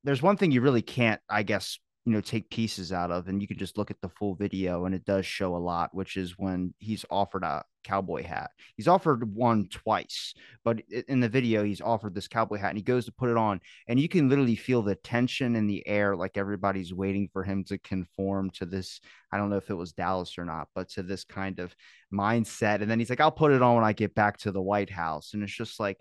[0.02, 3.42] There's one thing you really can't, I guess, you know take pieces out of and
[3.42, 6.16] you can just look at the full video and it does show a lot which
[6.16, 10.34] is when he's offered a cowboy hat he's offered one twice
[10.64, 13.36] but in the video he's offered this cowboy hat and he goes to put it
[13.36, 17.42] on and you can literally feel the tension in the air like everybody's waiting for
[17.42, 19.00] him to conform to this
[19.32, 21.74] i don't know if it was dallas or not but to this kind of
[22.12, 24.62] mindset and then he's like i'll put it on when i get back to the
[24.62, 25.98] white house and it's just like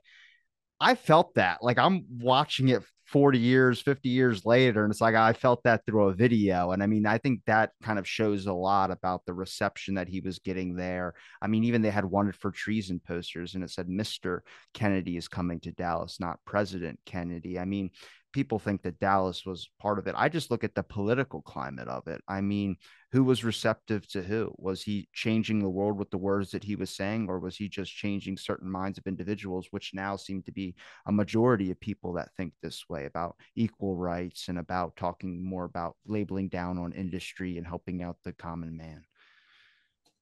[0.80, 1.62] I felt that.
[1.62, 4.84] Like I'm watching it 40 years, 50 years later.
[4.84, 6.72] And it's like I felt that through a video.
[6.72, 10.08] And I mean, I think that kind of shows a lot about the reception that
[10.08, 11.16] he was getting there.
[11.42, 14.42] I mean, even they had wanted for treason posters and it said, Mr.
[14.76, 17.58] Kennedy is coming to Dallas, not President Kennedy.
[17.58, 17.90] I mean,
[18.32, 20.16] people think that Dallas was part of it.
[20.18, 22.22] I just look at the political climate of it.
[22.28, 22.78] I mean,
[23.12, 24.54] who was receptive to who?
[24.58, 27.68] Was he changing the world with the words that he was saying, or was he
[27.68, 30.76] just changing certain minds of individuals, which now seem to be
[31.08, 35.66] a majority of people that think this way about equal rights and about talking more
[35.66, 39.04] about labeling down on industry and helping out the common man?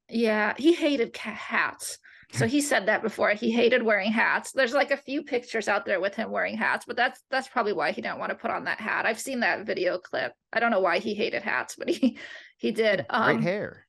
[0.10, 2.00] Yeah, he hated hats.
[2.34, 3.30] So he said that before.
[3.32, 4.52] He hated wearing hats.
[4.52, 7.74] There's like a few pictures out there with him wearing hats, but that's that's probably
[7.74, 9.06] why he didn't want to put on that hat.
[9.06, 10.34] I've seen that video clip.
[10.52, 12.18] I don't know why he hated hats, but he
[12.58, 13.06] he did.
[13.10, 13.88] Um, Great hair.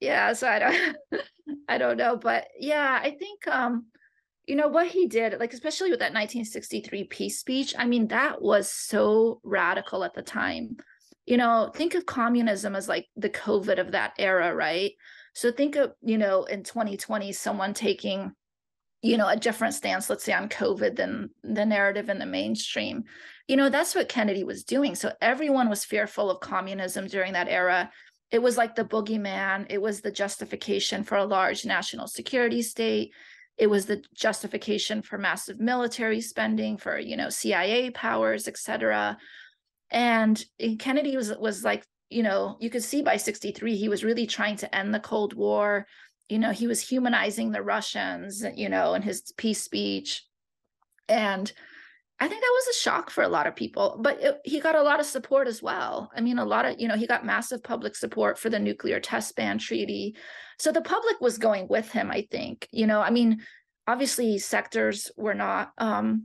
[0.00, 0.96] Yeah, so I don't
[1.68, 3.86] I don't know, but yeah, I think um
[4.46, 7.74] you know what he did, like especially with that 1963 peace speech.
[7.78, 10.76] I mean, that was so radical at the time.
[11.24, 14.92] You know, think of communism as like the COVID of that era, right?
[15.38, 18.32] So think of, you know, in 2020, someone taking,
[19.02, 23.04] you know, a different stance, let's say on COVID than the narrative in the mainstream.
[23.46, 24.96] You know, that's what Kennedy was doing.
[24.96, 27.88] So everyone was fearful of communism during that era.
[28.32, 33.12] It was like the boogeyman, it was the justification for a large national security state.
[33.56, 39.16] It was the justification for massive military spending, for you know CIA powers, et cetera.
[39.88, 44.04] And eh, Kennedy was was like you know, you could see by 63, he was
[44.04, 45.86] really trying to end the Cold War.
[46.28, 50.24] You know, he was humanizing the Russians, you know, in his peace speech.
[51.08, 51.50] And
[52.20, 54.74] I think that was a shock for a lot of people, but it, he got
[54.74, 56.10] a lot of support as well.
[56.16, 58.98] I mean, a lot of, you know, he got massive public support for the nuclear
[58.98, 60.16] test ban treaty.
[60.58, 62.68] So the public was going with him, I think.
[62.72, 63.42] You know, I mean,
[63.86, 66.24] obviously sectors were not um,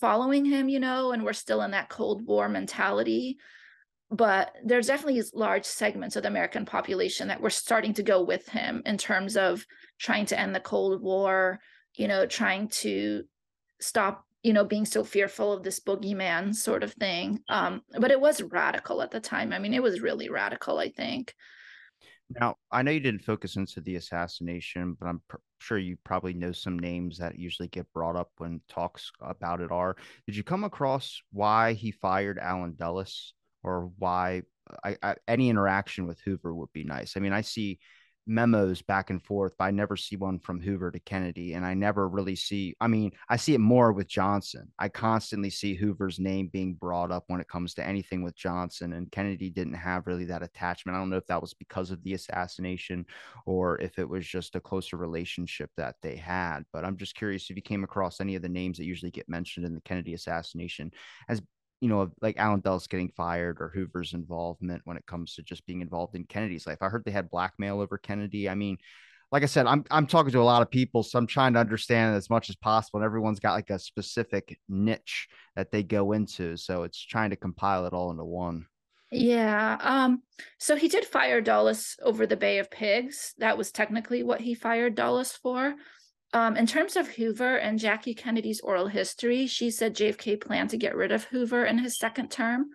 [0.00, 3.38] following him, you know, and we're still in that Cold War mentality
[4.12, 8.46] but there's definitely large segments of the American population that were starting to go with
[8.46, 9.66] him in terms of
[9.98, 11.58] trying to end the Cold War,
[11.96, 13.24] you know, trying to
[13.80, 17.40] stop, you know, being so fearful of this boogeyman sort of thing.
[17.48, 19.50] Um, but it was radical at the time.
[19.50, 21.34] I mean, it was really radical, I think.
[22.38, 26.34] Now, I know you didn't focus into the assassination, but I'm pr- sure you probably
[26.34, 29.96] know some names that usually get brought up when talks about it are.
[30.26, 33.32] Did you come across why he fired Allen Dulles?
[33.62, 34.42] Or why
[34.84, 37.16] I, I, any interaction with Hoover would be nice.
[37.16, 37.78] I mean, I see
[38.26, 41.54] memos back and forth, but I never see one from Hoover to Kennedy.
[41.54, 44.72] And I never really see, I mean, I see it more with Johnson.
[44.78, 48.92] I constantly see Hoover's name being brought up when it comes to anything with Johnson.
[48.92, 50.96] And Kennedy didn't have really that attachment.
[50.96, 53.06] I don't know if that was because of the assassination
[53.46, 56.60] or if it was just a closer relationship that they had.
[56.72, 59.28] But I'm just curious if you came across any of the names that usually get
[59.28, 60.92] mentioned in the Kennedy assassination
[61.28, 61.42] as
[61.82, 65.66] you know, like Allen Dulles getting fired or Hoover's involvement when it comes to just
[65.66, 66.78] being involved in Kennedy's life.
[66.80, 68.48] I heard they had blackmail over Kennedy.
[68.48, 68.78] I mean,
[69.32, 71.58] like I said, I'm I'm talking to a lot of people, so I'm trying to
[71.58, 73.00] understand as much as possible.
[73.00, 75.26] And everyone's got like a specific niche
[75.56, 78.66] that they go into, so it's trying to compile it all into one.
[79.10, 79.76] Yeah.
[79.80, 80.22] Um.
[80.58, 83.34] So he did fire Dulles over the Bay of Pigs.
[83.38, 85.74] That was technically what he fired Dulles for.
[86.34, 90.78] Um, in terms of Hoover and Jackie Kennedy's oral history, she said JFK planned to
[90.78, 92.66] get rid of Hoover in his second term.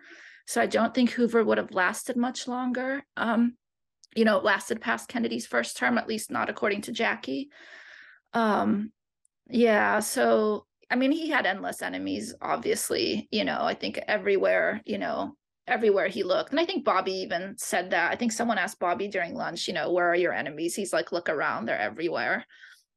[0.45, 3.03] So I don't think Hoover would have lasted much longer.
[3.17, 3.55] Um,
[4.15, 7.49] you know, it lasted past Kennedy's first term, at least not according to Jackie.
[8.33, 8.91] Um,
[9.49, 14.97] yeah, so I mean, he had endless enemies, obviously, you know, I think everywhere, you
[14.97, 15.35] know,
[15.67, 16.51] everywhere he looked.
[16.51, 18.11] And I think Bobby even said that.
[18.11, 20.75] I think someone asked Bobby during lunch, you know, where are your enemies?
[20.75, 22.45] He's like, look around, they're everywhere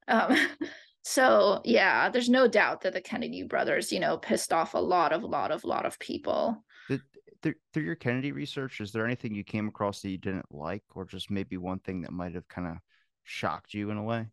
[0.08, 0.36] Um,
[1.02, 5.12] so yeah, there's no doubt that the Kennedy brothers, you know, pissed off a lot
[5.12, 6.64] of, lot of, lot of people.
[6.88, 7.02] Did,
[7.42, 10.82] through, through your Kennedy research, is there anything you came across that you didn't like,
[10.94, 12.76] or just maybe one thing that might have kind of
[13.24, 14.26] shocked you in a way?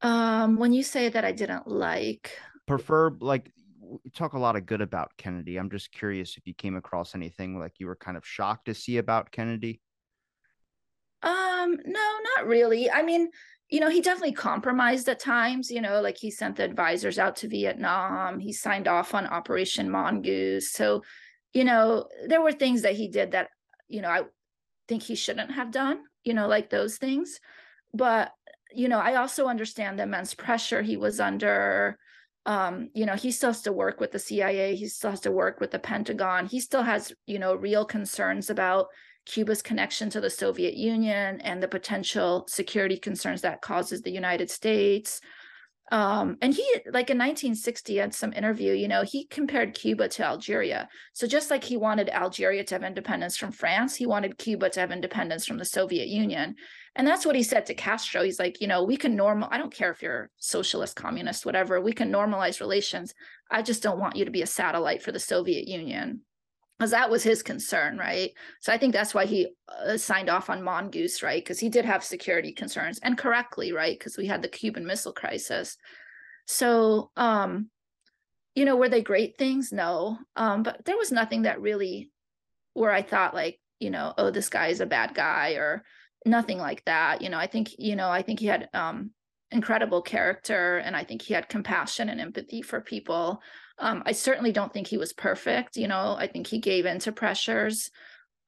[0.00, 3.50] Um, when you say that I didn't like, prefer like
[3.80, 5.56] we talk a lot of good about Kennedy.
[5.56, 8.74] I'm just curious if you came across anything like you were kind of shocked to
[8.74, 9.80] see about Kennedy.
[11.22, 12.90] Um, no, not really.
[12.90, 13.30] I mean,
[13.68, 17.36] you know, he definitely compromised at times, you know, like he sent the advisors out
[17.36, 20.72] to Vietnam, he signed off on Operation Mongoose.
[20.72, 21.02] So,
[21.52, 23.48] you know, there were things that he did that,
[23.88, 24.22] you know, I
[24.86, 27.40] think he shouldn't have done, you know, like those things.
[27.92, 28.32] But,
[28.72, 31.98] you know, I also understand the immense pressure he was under.
[32.46, 35.30] Um, you know, he still has to work with the CIA, he still has to
[35.30, 38.86] work with the Pentagon, he still has, you know, real concerns about
[39.28, 44.50] Cuba's connection to the Soviet Union and the potential security concerns that causes the United
[44.50, 45.20] States.
[45.90, 50.24] Um, and he, like in 1960, had some interview, you know, he compared Cuba to
[50.24, 50.88] Algeria.
[51.14, 54.80] So just like he wanted Algeria to have independence from France, he wanted Cuba to
[54.80, 56.56] have independence from the Soviet Union.
[56.94, 58.22] And that's what he said to Castro.
[58.22, 61.80] He's like, you know, we can normal, I don't care if you're socialist, communist, whatever,
[61.80, 63.14] we can normalize relations.
[63.50, 66.20] I just don't want you to be a satellite for the Soviet Union
[66.78, 68.30] because that was his concern, right?
[68.60, 71.42] So I think that's why he uh, signed off on Mongoose, right?
[71.42, 73.98] Because he did have security concerns, and correctly, right?
[73.98, 75.76] Because we had the Cuban Missile Crisis.
[76.46, 77.70] So, um,
[78.54, 79.72] you know, were they great things?
[79.72, 82.10] No, um, but there was nothing that really
[82.74, 85.84] where I thought like, you know, oh, this guy is a bad guy or
[86.24, 87.22] nothing like that.
[87.22, 89.10] You know, I think, you know, I think he had um,
[89.50, 93.40] incredible character, and I think he had compassion and empathy for people.
[93.78, 95.76] Um, I certainly don't think he was perfect.
[95.76, 97.90] You know, I think he gave in to pressures,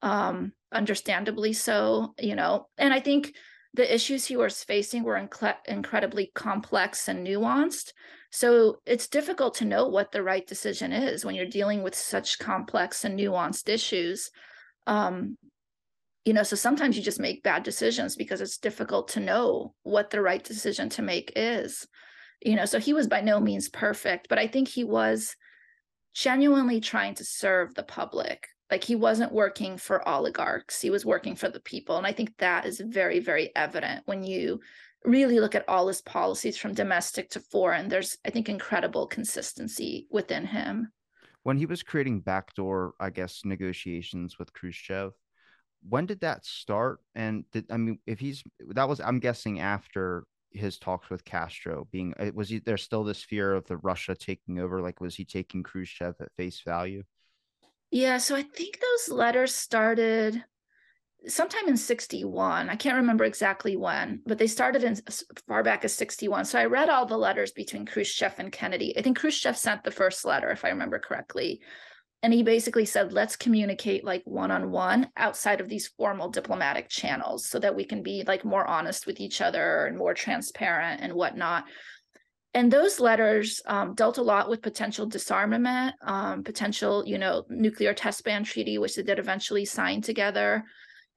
[0.02, 3.34] um, understandably so, you know, and I think
[3.74, 7.92] the issues he was facing were inc- incredibly complex and nuanced.
[8.32, 12.38] So it's difficult to know what the right decision is when you're dealing with such
[12.38, 14.30] complex and nuanced issues.
[14.86, 15.36] Um,
[16.24, 20.10] you know, so sometimes you just make bad decisions because it's difficult to know what
[20.10, 21.86] the right decision to make is
[22.42, 25.36] you know so he was by no means perfect but i think he was
[26.12, 28.48] genuinely trying to serve the public.
[28.68, 32.36] Like he wasn't working for oligarchs he was working for the people and i think
[32.38, 34.60] that is very very evident when you
[35.04, 40.06] really look at all his policies from domestic to foreign there's i think incredible consistency
[40.10, 40.92] within him.
[41.42, 45.14] When he was creating backdoor i guess negotiations with khrushchev
[45.88, 47.00] when did that start?
[47.14, 51.86] And did i mean if he's that was i'm guessing after his talks with Castro
[51.90, 55.14] being uh, was he there's still this fear of the Russia taking over like was
[55.14, 57.02] he taking Khrushchev at face value?
[57.90, 60.44] Yeah so I think those letters started
[61.26, 65.84] sometime in 61 I can't remember exactly when but they started in as far back
[65.84, 68.96] as 61 so I read all the letters between Khrushchev and Kennedy.
[68.96, 71.60] I think Khrushchev sent the first letter if I remember correctly
[72.22, 77.58] and he basically said let's communicate like one-on-one outside of these formal diplomatic channels so
[77.58, 81.64] that we can be like more honest with each other and more transparent and whatnot.
[82.52, 87.94] And those letters um, dealt a lot with potential disarmament um, potential you know nuclear
[87.94, 90.64] test ban treaty which they did eventually sign together.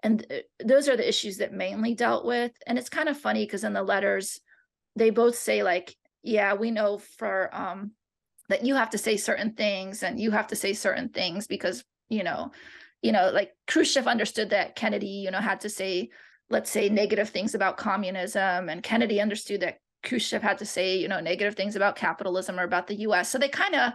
[0.03, 2.51] And uh, those are the issues that mainly dealt with.
[2.67, 4.39] And it's kind of funny because in the letters
[4.95, 7.91] they both say like yeah we know for um,
[8.49, 11.83] that you have to say certain things and you have to say certain things because
[12.09, 12.51] you know
[13.01, 16.09] you know like khrushchev understood that kennedy you know had to say
[16.49, 21.07] let's say negative things about communism and kennedy understood that khrushchev had to say you
[21.07, 23.93] know negative things about capitalism or about the us so they kind of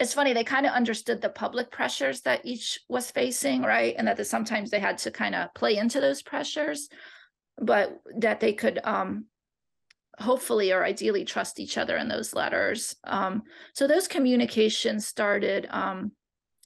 [0.00, 3.94] it's funny they kind of understood the public pressures that each was facing right?
[3.96, 6.88] And that the, sometimes they had to kind of play into those pressures
[7.58, 9.26] but that they could um
[10.18, 12.96] hopefully or ideally trust each other in those letters.
[13.04, 13.42] Um,
[13.74, 16.12] so those communications started um,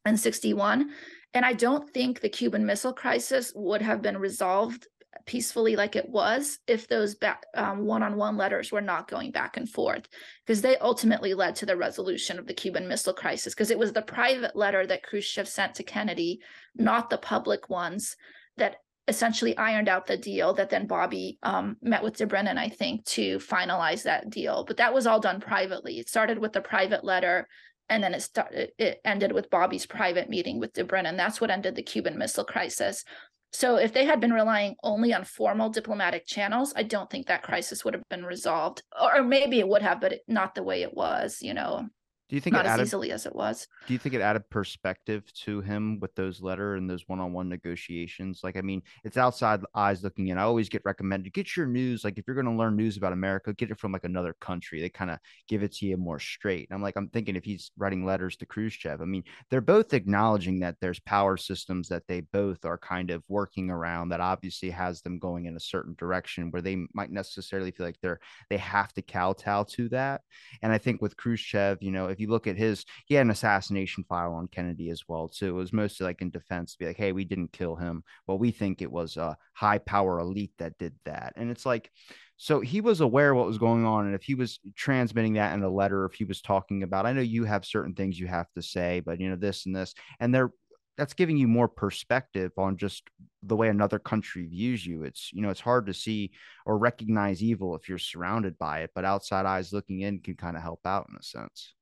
[0.06, 0.90] in 61.
[1.34, 4.86] And I don't think the Cuban Missile Crisis would have been resolved
[5.26, 7.16] peacefully like it was if those
[7.54, 10.08] um, one-on-one letters were not going back and forth
[10.46, 13.92] because they ultimately led to the resolution of the cuban missile crisis because it was
[13.92, 16.40] the private letter that khrushchev sent to kennedy
[16.74, 18.16] not the public ones
[18.56, 18.76] that
[19.08, 23.38] essentially ironed out the deal that then Bobby um, met with Dobrynin, I think, to
[23.38, 24.64] finalize that deal.
[24.64, 25.98] But that was all done privately.
[25.98, 27.48] It started with a private letter,
[27.88, 28.72] and then it started.
[28.78, 31.16] It ended with Bobby's private meeting with Dobrynin.
[31.16, 33.04] That's what ended the Cuban Missile Crisis.
[33.52, 37.42] So if they had been relying only on formal diplomatic channels, I don't think that
[37.42, 40.94] crisis would have been resolved, or maybe it would have, but not the way it
[40.94, 41.38] was.
[41.40, 41.88] You know.
[42.28, 43.66] Do you think not it as added, easily as it was.
[43.86, 48.40] do you think it added perspective to him with those letter and those one-on-one negotiations?
[48.44, 50.36] Like, I mean, it's outside eyes looking in.
[50.36, 52.04] I always get recommended get your news.
[52.04, 54.80] Like, if you're going to learn news about America, get it from like another country.
[54.80, 55.18] They kind of
[55.48, 56.68] give it to you more straight.
[56.68, 59.94] And I'm like, I'm thinking if he's writing letters to Khrushchev, I mean, they're both
[59.94, 64.70] acknowledging that there's power systems that they both are kind of working around that obviously
[64.70, 68.20] has them going in a certain direction where they might necessarily feel like they're
[68.50, 70.22] they have to kowtow to that.
[70.62, 73.30] And I think with Khrushchev, you know, if you look at his he had an
[73.30, 75.48] assassination file on Kennedy as well too.
[75.48, 78.02] It was mostly like in defense to be like, hey, we didn't kill him.
[78.26, 81.34] Well, we think it was a high power elite that did that.
[81.36, 81.90] And it's like,
[82.36, 84.06] so he was aware what was going on.
[84.06, 87.12] And if he was transmitting that in a letter, if he was talking about, I
[87.12, 89.94] know you have certain things you have to say, but you know, this and this,
[90.20, 90.52] and they're
[90.98, 93.04] that's giving you more perspective on just
[93.44, 95.04] the way another country views you.
[95.04, 96.32] It's, you know, it's hard to see
[96.66, 100.56] or recognize evil if you're surrounded by it, but outside eyes looking in can kind
[100.56, 101.74] of help out in a sense.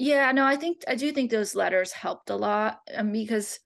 [0.00, 3.60] Yeah, no, I think I do think those letters helped a lot um, because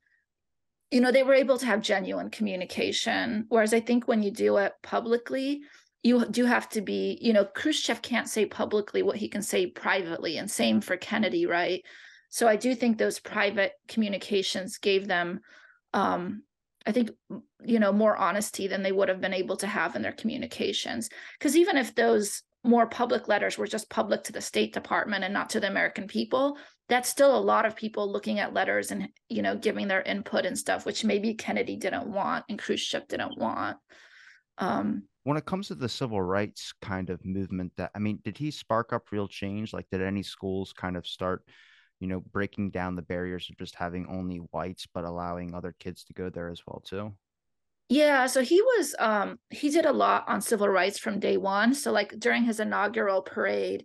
[0.90, 3.46] you know they were able to have genuine communication.
[3.50, 5.62] Whereas I think when you do it publicly,
[6.02, 9.68] you do have to be, you know, Khrushchev can't say publicly what he can say
[9.68, 11.84] privately, and same for Kennedy, right?
[12.30, 15.38] So I do think those private communications gave them,
[15.92, 16.42] um,
[16.84, 17.12] I think,
[17.64, 21.10] you know, more honesty than they would have been able to have in their communications.
[21.38, 25.34] Because even if those more public letters were just public to the State Department and
[25.34, 26.56] not to the American people,
[26.88, 30.46] that's still a lot of people looking at letters and you know giving their input
[30.46, 33.76] and stuff, which maybe Kennedy didn't want and Khrushchev didn't want.
[34.58, 38.38] Um, when it comes to the civil rights kind of movement, that I mean, did
[38.38, 39.72] he spark up real change?
[39.72, 41.44] Like, did any schools kind of start,
[42.00, 46.04] you know, breaking down the barriers of just having only whites, but allowing other kids
[46.04, 47.14] to go there as well too?
[47.88, 51.74] Yeah, so he was um he did a lot on civil rights from day one.
[51.74, 53.84] So like during his inaugural parade,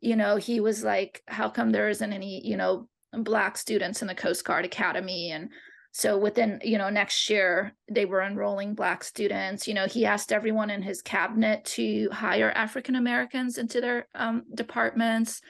[0.00, 4.08] you know, he was like, how come there isn't any, you know, black students in
[4.08, 5.30] the Coast Guard Academy?
[5.30, 5.50] And
[5.92, 9.66] so within, you know, next year they were enrolling black students.
[9.66, 14.42] You know, he asked everyone in his cabinet to hire African Americans into their um,
[14.54, 15.40] departments.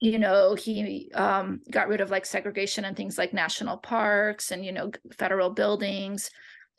[0.00, 4.64] You know, he um, got rid of like segregation and things like national parks and,
[4.64, 6.28] you know, federal buildings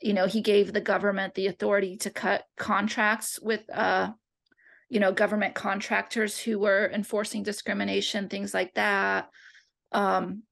[0.04, 4.10] you know he gave the government the authority to cut contracts with uh
[4.88, 9.28] you know government contractors who were enforcing discrimination things like that.
[9.92, 10.42] Um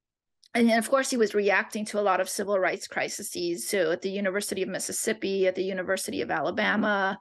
[0.55, 3.31] and of course he was reacting to a lot of civil rights crises
[3.69, 7.19] so at the university of mississippi at the university of alabama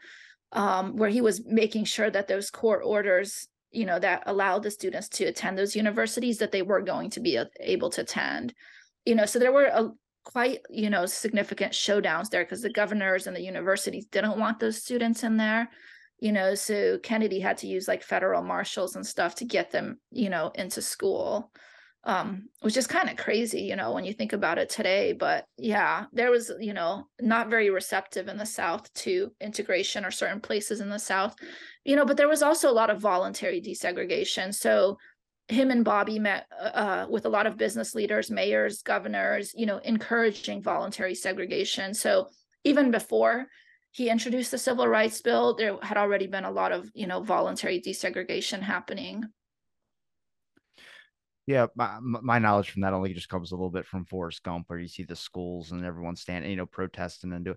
[0.52, 4.72] um, where he was making sure that those court orders you know that allowed the
[4.72, 8.54] students to attend those universities that they were going to be able to attend.
[9.06, 9.90] You know so there were a,
[10.24, 14.82] quite you know significant showdowns there because the governors and the universities didn't want those
[14.82, 15.70] students in there
[16.20, 20.00] you know so kennedy had to use like federal marshals and stuff to get them
[20.12, 21.52] you know into school
[22.04, 25.46] um which is kind of crazy you know when you think about it today but
[25.58, 30.40] yeah there was you know not very receptive in the south to integration or certain
[30.40, 31.36] places in the south
[31.84, 34.98] you know but there was also a lot of voluntary desegregation so
[35.52, 39.66] him and Bobby met uh, uh, with a lot of business leaders, mayors, governors, you
[39.66, 41.94] know, encouraging voluntary segregation.
[41.94, 42.30] So
[42.64, 43.48] even before
[43.92, 47.22] he introduced the civil rights bill, there had already been a lot of, you know,
[47.22, 49.26] voluntary desegregation happening
[51.48, 54.66] yeah, my, my knowledge from that only just comes a little bit from Forrest Gump,
[54.68, 57.56] where you see the schools and everyone standing, you know, protesting and do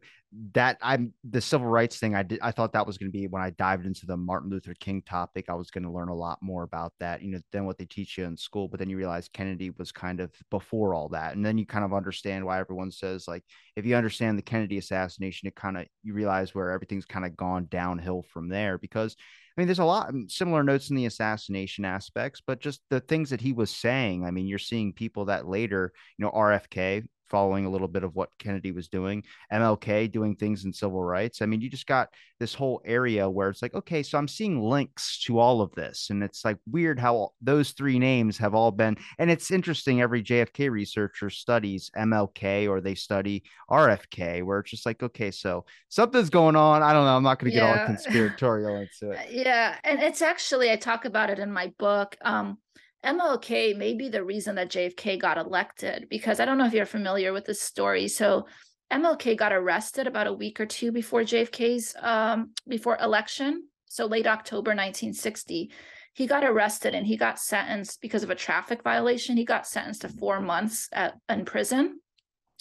[0.53, 0.79] that.
[0.81, 2.15] I'm the civil rights thing.
[2.15, 2.41] I did.
[2.41, 5.03] I thought that was going to be when I dived into the Martin Luther King
[5.03, 5.47] topic.
[5.49, 7.85] I was going to learn a lot more about that, you know, than what they
[7.85, 8.69] teach you in school.
[8.69, 11.85] But then you realize Kennedy was kind of before all that, and then you kind
[11.85, 13.45] of understand why everyone says like,
[13.77, 17.37] if you understand the Kennedy assassination, it kind of you realize where everything's kind of
[17.37, 19.15] gone downhill from there because
[19.57, 23.31] I mean, there's a lot similar notes in the assassination aspects, but just the things
[23.31, 24.25] that he was saying.
[24.25, 28.15] I mean, you're seeing people that later, you know, RFK following a little bit of
[28.15, 31.43] what Kennedy was doing, MLK doing things in civil rights.
[31.43, 32.09] I mean, you just got
[32.41, 36.11] this whole area where it's like, okay, so I'm seeing links to all of this.
[36.11, 38.97] And it's like weird how those three names have all been.
[39.19, 44.87] And it's interesting, every JFK researcher studies MLK or they study RFK, where it's just
[44.87, 46.83] like, okay, so something's going on.
[46.83, 47.17] I don't know.
[47.17, 49.31] I'm not going to get all conspiratorial into it.
[49.31, 49.77] Yeah.
[49.85, 52.17] And it's actually, I talk about it in my book.
[52.23, 52.59] Um,
[53.05, 56.87] MLK may be the reason that JFK got elected because I don't know if you're
[56.87, 58.09] familiar with this story.
[58.09, 58.47] So
[58.93, 63.69] MLK got arrested about a week or two before JFK's um, before election.
[63.87, 65.71] So late October 1960,
[66.15, 69.37] he got arrested and he got sentenced because of a traffic violation.
[69.37, 72.01] He got sentenced to four months at, in prison,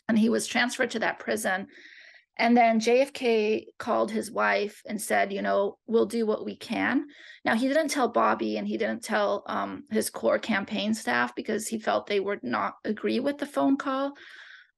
[0.09, 1.67] and he was transferred to that prison.
[2.37, 7.05] And then JFK called his wife and said, you know, we'll do what we can.
[7.45, 11.67] Now, he didn't tell Bobby and he didn't tell um, his core campaign staff because
[11.67, 14.13] he felt they would not agree with the phone call.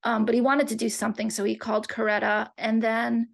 [0.04, 1.30] Um, but he wanted to do something.
[1.30, 2.50] So he called Coretta.
[2.58, 3.30] And then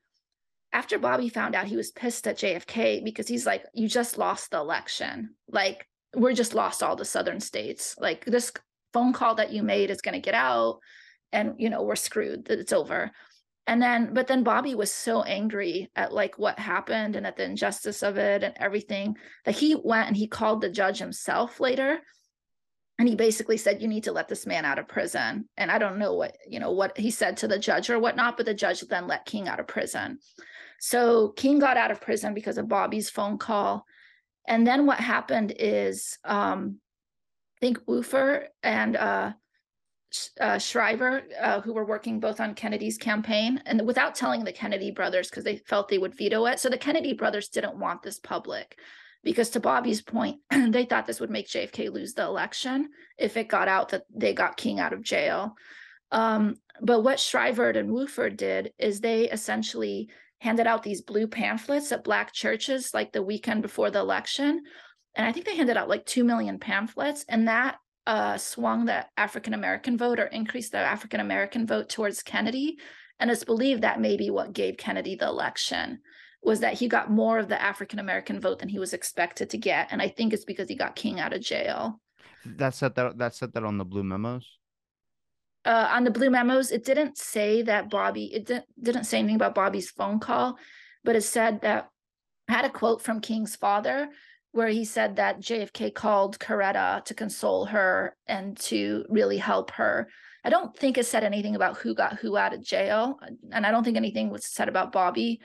[0.72, 4.52] after Bobby found out, he was pissed at JFK because he's like, you just lost
[4.52, 5.34] the election.
[5.48, 7.96] Like, we're just lost all the southern states.
[7.98, 8.52] Like, this
[8.92, 10.78] phone call that you made is going to get out
[11.32, 13.10] and, you know, we're screwed, it's over
[13.66, 17.44] and then but then bobby was so angry at like what happened and at the
[17.44, 22.00] injustice of it and everything that he went and he called the judge himself later.
[22.98, 25.48] And he basically said you need to let this man out of prison.
[25.56, 28.36] And i don't know what you know what he said to the judge or whatnot
[28.36, 30.18] but the judge then let king out of prison.
[30.80, 33.86] So king got out of prison because of bobby's phone call.
[34.48, 36.80] And then what happened is um
[37.56, 39.32] i think Wofford and uh
[40.40, 44.90] uh, Shriver, uh, who were working both on Kennedy's campaign, and without telling the Kennedy
[44.90, 46.58] brothers because they felt they would veto it.
[46.58, 48.78] So the Kennedy brothers didn't want this public
[49.22, 52.88] because, to Bobby's point, they thought this would make JFK lose the election
[53.18, 55.54] if it got out that they got King out of jail.
[56.10, 60.10] Um, but what Shriver and Wofford did is they essentially
[60.40, 64.62] handed out these blue pamphlets at black churches like the weekend before the election.
[65.14, 67.24] And I think they handed out like 2 million pamphlets.
[67.28, 67.76] And that
[68.06, 72.78] uh, swung the African American vote or increased the African American vote towards Kennedy.
[73.20, 76.00] And it's believed that maybe what gave Kennedy the election
[76.42, 79.58] was that he got more of the African American vote than he was expected to
[79.58, 79.88] get.
[79.92, 82.00] And I think it's because he got King out of jail.
[82.44, 84.58] That said that that said that on the blue memos.
[85.64, 88.34] Uh, on the blue memos, it didn't say that Bobby.
[88.34, 90.58] It didn't didn't say anything about Bobby's phone call,
[91.04, 91.88] but it said that
[92.48, 94.08] I had a quote from King's father
[94.52, 100.08] where he said that JFK called Coretta to console her and to really help her.
[100.44, 103.18] I don't think it said anything about who got who out of jail,
[103.50, 105.40] and I don't think anything was said about Bobby,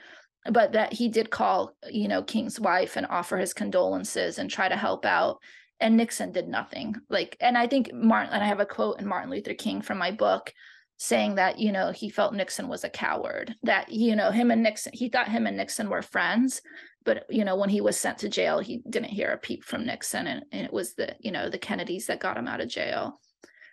[0.50, 4.68] but that he did call, you know, King's wife and offer his condolences and try
[4.68, 5.38] to help out.
[5.80, 6.96] And Nixon did nothing.
[7.08, 9.98] Like, and I think Martin, and I have a quote in Martin Luther King from
[9.98, 10.52] my book
[10.96, 14.64] saying that, you know, he felt Nixon was a coward, that, you know, him and
[14.64, 16.60] Nixon, he thought him and Nixon were friends,
[17.08, 19.86] but you know when he was sent to jail he didn't hear a peep from
[19.86, 22.68] nixon and, and it was the you know the kennedys that got him out of
[22.68, 23.18] jail.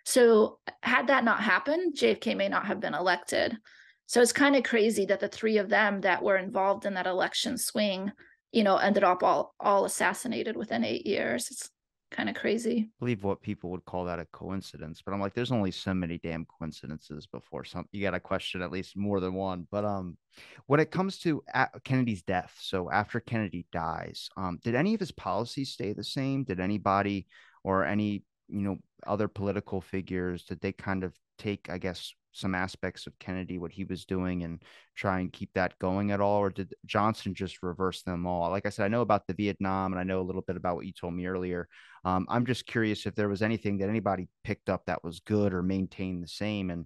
[0.06, 3.58] So had that not happened jfk may not have been elected.
[4.06, 7.08] So it's kind of crazy that the three of them that were involved in that
[7.08, 8.14] election swing
[8.54, 11.50] you know ended up all all assassinated within eight years.
[11.52, 11.70] It's
[12.16, 12.88] kind of crazy.
[12.88, 15.93] I believe what people would call that a coincidence, but I'm like, there's only so
[15.93, 19.68] many damn coincidences before some you got to question at least more than one.
[19.72, 20.18] But um,
[20.68, 21.43] when it comes to
[21.84, 26.43] Kennedy's death, so after Kennedy dies, um, did any of his policies stay the same?
[26.43, 27.28] Did anybody
[27.63, 32.56] or any you know other political figures did they kind of take, I guess, some
[32.56, 34.62] aspects of Kennedy, what he was doing, and
[34.96, 36.40] try and keep that going at all?
[36.40, 38.50] Or did Johnson just reverse them all?
[38.50, 40.76] Like I said, I know about the Vietnam and I know a little bit about
[40.76, 41.68] what you told me earlier.
[42.04, 45.54] Um, I'm just curious if there was anything that anybody picked up that was good
[45.54, 46.70] or maintained the same.
[46.70, 46.86] And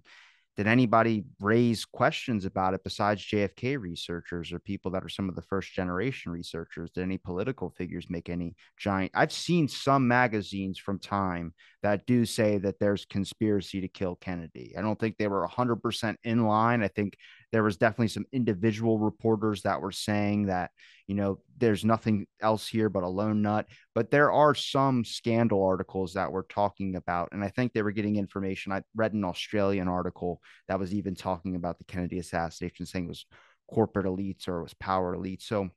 [0.56, 5.36] did anybody raise questions about it besides JFK researchers or people that are some of
[5.36, 6.90] the first generation researchers?
[6.90, 9.12] Did any political figures make any giant?
[9.14, 14.74] I've seen some magazines from time that do say that there's conspiracy to kill Kennedy.
[14.76, 16.82] I don't think they were 100% in line.
[16.82, 17.16] I think
[17.52, 20.70] there was definitely some individual reporters that were saying that
[21.06, 25.64] you know there's nothing else here but a lone nut but there are some scandal
[25.64, 29.24] articles that we're talking about and i think they were getting information i read an
[29.24, 33.26] australian article that was even talking about the kennedy assassination saying it was
[33.68, 35.68] corporate elites or it was power elites so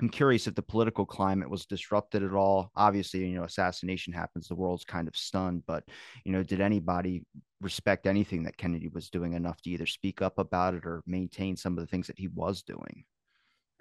[0.00, 2.72] I'm curious if the political climate was disrupted at all.
[2.74, 5.84] Obviously, you know, assassination happens, the world's kind of stunned, but
[6.24, 7.24] you know, did anybody
[7.64, 11.56] respect anything that Kennedy was doing enough to either speak up about it or maintain
[11.56, 13.04] some of the things that he was doing?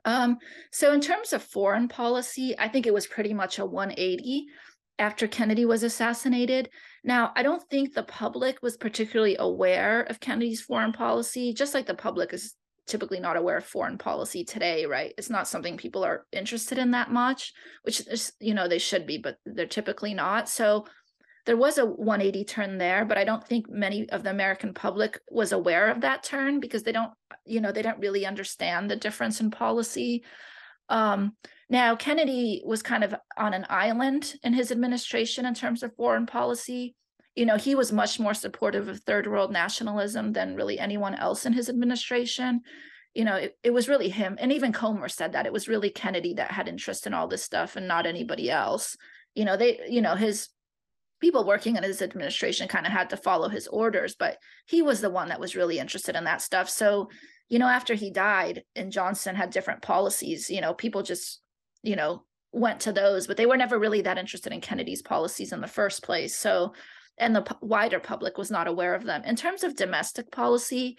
[0.05, 0.37] Um,
[0.71, 4.45] so in terms of foreign policy, I think it was pretty much a 180
[4.99, 6.69] after Kennedy was assassinated.
[7.03, 11.85] Now, I don't think the public was particularly aware of Kennedy's foreign policy, just like
[11.85, 12.55] the public is
[12.85, 15.13] typically not aware of foreign policy today, right?
[15.17, 17.53] It's not something people are interested in that much,
[17.83, 20.49] which is, you know, they should be, but they're typically not.
[20.49, 20.85] So
[21.45, 25.19] there was a 180 turn there, but I don't think many of the American public
[25.29, 27.11] was aware of that turn because they don't,
[27.45, 30.23] you know, they don't really understand the difference in policy.
[30.89, 31.35] Um,
[31.69, 36.25] now, Kennedy was kind of on an island in his administration in terms of foreign
[36.25, 36.95] policy
[37.35, 41.45] you know, he was much more supportive of third world nationalism than really anyone else
[41.45, 42.61] in his administration.
[43.13, 44.37] You know, it, it was really him.
[44.39, 47.43] And even Komer said that it was really Kennedy that had interest in all this
[47.43, 48.95] stuff and not anybody else.
[49.33, 50.49] You know, they, you know, his
[51.23, 54.99] people working in his administration kind of had to follow his orders, but he was
[54.99, 56.69] the one that was really interested in that stuff.
[56.69, 57.09] So,
[57.47, 61.41] you know, after he died and Johnson had different policies, you know, people just,
[61.81, 65.53] you know, went to those, but they were never really that interested in Kennedy's policies
[65.53, 66.35] in the first place.
[66.35, 66.73] So,
[67.17, 69.23] and the wider public was not aware of them.
[69.23, 70.97] In terms of domestic policy,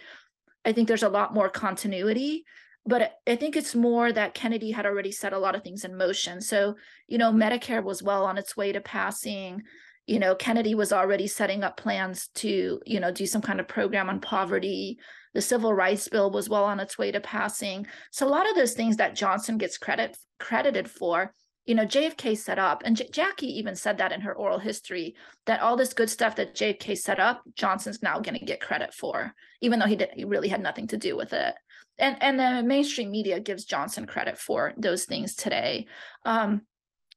[0.64, 2.44] I think there's a lot more continuity,
[2.86, 5.98] but I think it's more that Kennedy had already set a lot of things in
[5.98, 6.40] motion.
[6.40, 6.76] So,
[7.08, 9.62] you know, Medicare was well on its way to passing.
[10.06, 13.68] You know, Kennedy was already setting up plans to, you know, do some kind of
[13.68, 14.98] program on poverty.
[15.32, 17.86] The civil rights bill was well on its way to passing.
[18.10, 21.32] So a lot of those things that Johnson gets credit credited for
[21.66, 25.14] you know, JFK set up, and J- Jackie even said that in her oral history
[25.46, 28.92] that all this good stuff that JFK set up, Johnson's now going to get credit
[28.92, 29.32] for,
[29.62, 31.54] even though he did he really had nothing to do with it.
[31.98, 35.86] And and the mainstream media gives Johnson credit for those things today.
[36.26, 36.62] Um,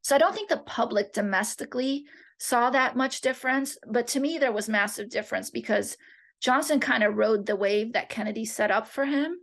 [0.02, 2.06] so I don't think the public domestically
[2.40, 5.98] saw that much difference, but to me there was massive difference because
[6.40, 9.38] Johnson kind of rode the wave that Kennedy set up for him.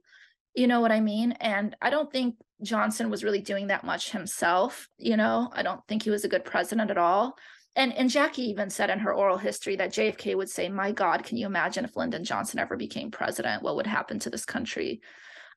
[0.54, 1.32] You know what I mean?
[1.32, 4.88] And I don't think Johnson was really doing that much himself.
[4.96, 7.36] You know, I don't think he was a good president at all.
[7.76, 11.24] And and Jackie even said in her oral history that JFK would say, "My God,
[11.24, 13.62] can you imagine if Lyndon Johnson ever became president?
[13.62, 15.00] What would happen to this country?"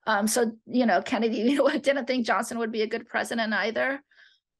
[0.08, 3.54] Um, so you know, Kennedy you know, didn't think Johnson would be a good president
[3.54, 4.02] either.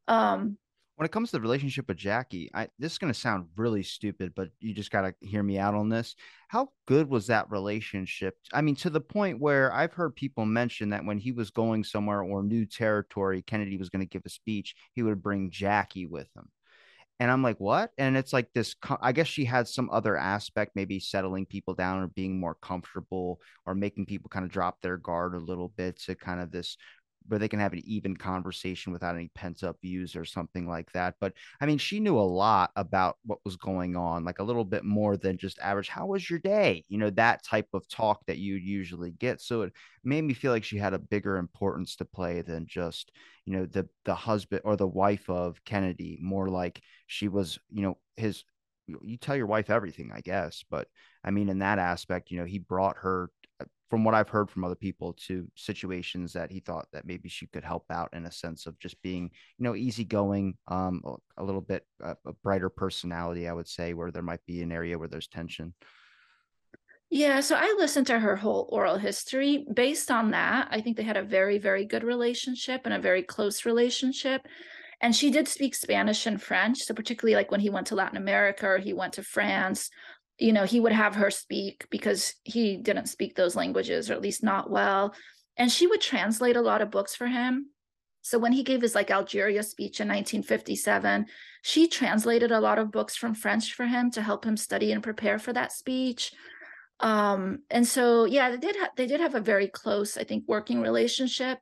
[0.08, 0.58] Um,
[0.98, 3.84] when it comes to the relationship with Jackie, I this is going to sound really
[3.84, 6.16] stupid, but you just got to hear me out on this.
[6.48, 8.36] How good was that relationship?
[8.52, 11.84] I mean, to the point where I've heard people mention that when he was going
[11.84, 16.08] somewhere or new territory, Kennedy was going to give a speech, he would bring Jackie
[16.08, 16.50] with him.
[17.20, 17.92] And I'm like, what?
[17.98, 18.76] And it's like this.
[19.02, 23.40] I guess she had some other aspect, maybe settling people down or being more comfortable
[23.66, 26.78] or making people kind of drop their guard a little bit to kind of this
[27.28, 30.92] where they can have an even conversation without any pent up views or something like
[30.94, 31.16] that.
[31.20, 34.66] But I mean, she knew a lot about what was going on, like a little
[34.66, 35.90] bit more than just average.
[35.90, 36.84] How was your day?
[36.88, 39.42] You know, that type of talk that you usually get.
[39.42, 39.74] So it
[40.04, 43.12] made me feel like she had a bigger importance to play than just,
[43.46, 46.18] you know, the the husband or the wife of Kennedy.
[46.22, 48.44] More like she was, you know, his.
[48.88, 50.64] You tell your wife everything, I guess.
[50.70, 50.88] But
[51.22, 53.30] I mean, in that aspect, you know, he brought her
[53.90, 57.48] from what I've heard from other people to situations that he thought that maybe she
[57.48, 61.02] could help out in a sense of just being, you know, easygoing, um,
[61.38, 64.72] a little bit uh, a brighter personality, I would say, where there might be an
[64.72, 65.74] area where there's tension.
[67.10, 69.66] Yeah, so I listened to her whole oral history.
[69.74, 73.24] Based on that, I think they had a very, very good relationship and a very
[73.24, 74.46] close relationship.
[75.00, 76.80] And she did speak Spanish and French.
[76.80, 79.90] So, particularly like when he went to Latin America or he went to France
[80.38, 84.22] you know, he would have her speak because he didn't speak those languages, or at
[84.22, 85.14] least not well.
[85.58, 87.72] And she would translate a lot of books for him.
[88.22, 91.28] So when he gave his like Algeria speech in 1957,
[91.62, 95.02] she translated a lot of books from French for him to help him study and
[95.02, 96.34] prepare for that speech.
[97.00, 100.44] Um, and so yeah, they did ha- they did have a very close, I think,
[100.48, 101.60] working relationship.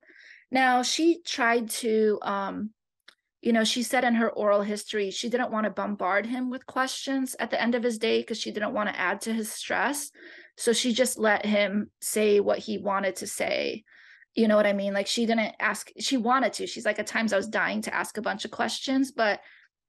[0.49, 2.71] Now she tried to um,
[3.46, 6.66] you know, she said in her oral history, she didn't want to bombard him with
[6.66, 9.52] questions at the end of his day because she didn't want to add to his
[9.52, 10.10] stress.
[10.58, 13.84] So she just let him say what he wanted to say.
[14.34, 14.96] You know what I mean?
[14.96, 16.66] Like she didn't ask, she wanted to.
[16.66, 19.41] She's like, at times I was dying to ask a bunch of questions, but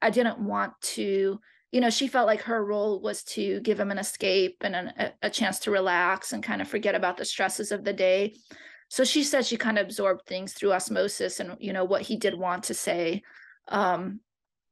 [0.03, 1.41] I didn't want to.
[1.73, 4.93] You know, she felt like her role was to give him an escape and an,
[4.99, 8.35] a, a chance to relax and kind of forget about the stresses of the day.
[8.89, 12.19] So she said she kind of absorbed things through osmosis and, you know, what he
[12.19, 13.23] did want to say
[13.69, 14.21] um,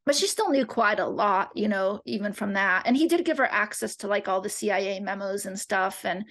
[0.07, 2.82] but she still knew quite a lot, you know, even from that.
[2.86, 6.05] And he did give her access to like all the CIA memos and stuff.
[6.05, 6.24] And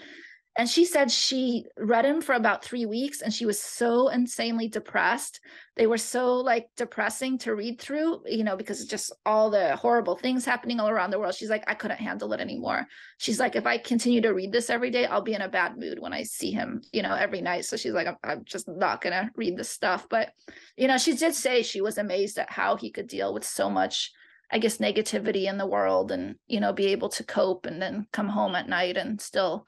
[0.55, 4.67] and she said she read him for about three weeks and she was so insanely
[4.67, 5.39] depressed.
[5.75, 9.75] They were so like depressing to read through, you know, because it's just all the
[9.75, 11.33] horrible things happening all around the world.
[11.33, 12.85] She's like, I couldn't handle it anymore.
[13.17, 15.75] She's like, if I continue to read this every day, I'll be in a bad
[15.75, 17.65] mood when I see him, you know, every night.
[17.65, 20.07] So she's like, I'm, I'm just not going to read this stuff.
[20.07, 20.33] But,
[20.77, 23.71] you know, she did say she was amazed at how he could deal with so
[23.71, 24.11] much.
[24.51, 28.05] I guess negativity in the world and you know be able to cope and then
[28.13, 29.65] come home at night and still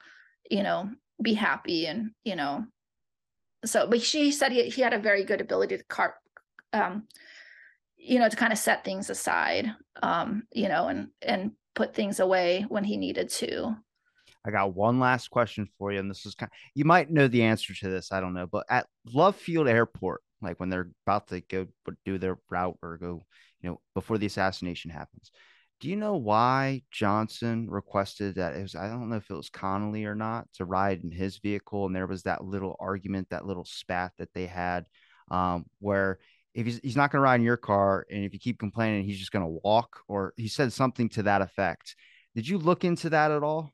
[0.50, 0.90] you know,
[1.22, 2.64] be happy and, you know,
[3.64, 6.14] so, but she said he, he had a very good ability to cart,
[6.72, 7.04] um,
[7.96, 9.72] you know, to kind of set things aside,
[10.02, 13.74] um, you know, and, and put things away when he needed to.
[14.46, 16.48] I got one last question for you, and this is kind.
[16.52, 18.12] Of, you might know the answer to this.
[18.12, 21.66] I don't know, but at Love Field Airport, like when they're about to go
[22.04, 23.24] do their route or go,
[23.60, 25.32] you know, before the assassination happens,
[25.80, 29.50] do you know why Johnson requested that it was I don't know if it was
[29.50, 33.46] Connally or not to ride in his vehicle and there was that little argument that
[33.46, 34.86] little spat that they had
[35.30, 36.18] um, where
[36.54, 39.04] if he's, he's not going to ride in your car and if you keep complaining
[39.04, 41.94] he's just going to walk or he said something to that effect
[42.34, 43.72] did you look into that at all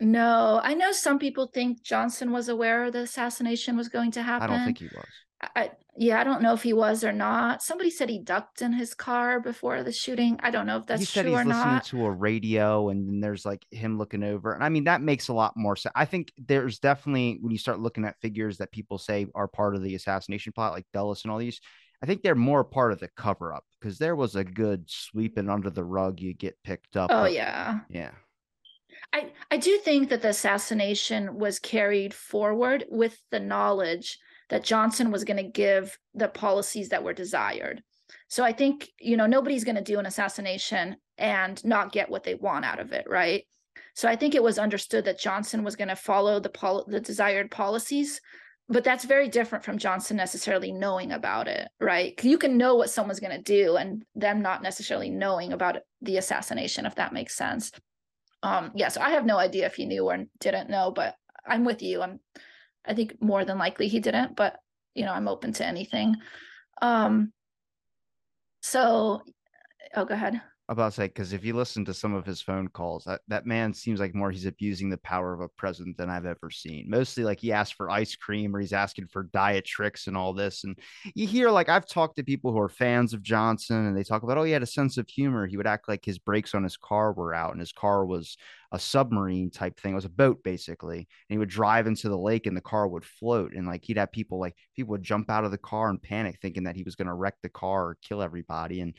[0.00, 4.48] No, I know some people think Johnson was aware the assassination was going to happen.
[4.50, 5.08] I don't think he was.
[5.40, 7.62] I, yeah, I don't know if he was or not.
[7.62, 10.38] Somebody said he ducked in his car before the shooting.
[10.42, 11.84] I don't know if that's he said true he's or listening not.
[11.86, 15.28] to a radio and then there's like him looking over and i mean that makes
[15.28, 18.72] a lot more sense i think there's definitely when you start looking at figures that
[18.72, 21.60] people say are part of the assassination plot like dulles and all these
[22.02, 25.48] i think they're more part of the cover up because there was a good sweeping
[25.48, 27.80] under the rug you get picked up Oh but yeah.
[27.88, 28.10] yeah
[29.12, 34.18] I, I do think that the assassination was carried forward with the knowledge
[34.50, 37.82] that Johnson was going to give the policies that were desired.
[38.28, 42.24] So I think, you know, nobody's going to do an assassination and not get what
[42.24, 43.44] they want out of it, right?
[43.94, 47.00] So I think it was understood that Johnson was going to follow the pol- the
[47.00, 48.20] desired policies,
[48.68, 52.22] but that's very different from Johnson necessarily knowing about it, right?
[52.24, 56.16] You can know what someone's going to do and them not necessarily knowing about the
[56.16, 57.72] assassination if that makes sense
[58.42, 61.14] um yeah so i have no idea if he knew or didn't know but
[61.46, 62.20] i'm with you i'm
[62.88, 64.58] i think more than likely he didn't but
[64.94, 66.16] you know i'm open to anything.
[66.82, 67.32] Um
[68.60, 69.22] so
[69.96, 70.40] oh go ahead
[70.74, 73.46] about to say because if you listen to some of his phone calls, that, that
[73.46, 76.86] man seems like more he's abusing the power of a president than I've ever seen.
[76.88, 80.34] Mostly like he asked for ice cream or he's asking for diet tricks and all
[80.34, 80.64] this.
[80.64, 80.78] And
[81.14, 84.22] you hear like I've talked to people who are fans of Johnson and they talk
[84.22, 85.46] about, oh, he had a sense of humor.
[85.46, 88.36] He would act like his brakes on his car were out and his car was
[88.70, 89.92] a submarine type thing.
[89.92, 90.98] It was a boat basically.
[90.98, 93.54] And he would drive into the lake and the car would float.
[93.54, 96.38] And like he'd have people like people would jump out of the car and panic
[96.42, 98.82] thinking that he was going to wreck the car or kill everybody.
[98.82, 98.94] And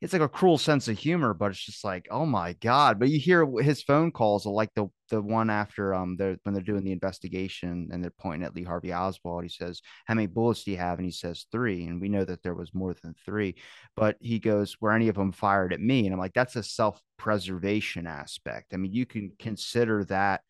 [0.00, 2.98] it's like a cruel sense of humor, but it's just like, oh my god!
[2.98, 6.62] But you hear his phone calls, like the the one after um they're when they're
[6.62, 9.42] doing the investigation and they're pointing at Lee Harvey Oswald.
[9.42, 12.24] He says, "How many bullets do you have?" And he says three, and we know
[12.24, 13.56] that there was more than three.
[13.96, 16.62] But he goes, "Were any of them fired at me?" And I'm like, that's a
[16.62, 18.72] self preservation aspect.
[18.72, 20.40] I mean, you can consider that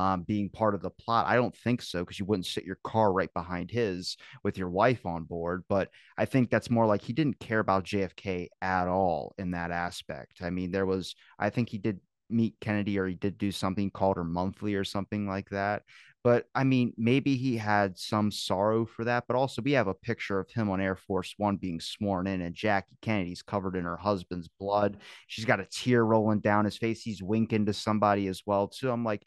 [0.00, 1.26] um, being part of the plot.
[1.26, 4.70] I don't think so because you wouldn't sit your car right behind his with your
[4.70, 5.64] wife on board.
[5.68, 9.70] But I think that's more like he didn't care about JFK at all in that
[9.70, 10.40] aspect.
[10.42, 13.90] I mean, there was, I think he did meet Kennedy or he did do something
[13.90, 15.82] called her monthly or something like that.
[16.24, 19.24] But I mean, maybe he had some sorrow for that.
[19.26, 22.42] But also, we have a picture of him on Air Force One being sworn in,
[22.42, 24.98] and Jackie Kennedy's covered in her husband's blood.
[25.28, 27.00] She's got a tear rolling down his face.
[27.00, 28.90] He's winking to somebody as well, too.
[28.90, 29.22] I'm like,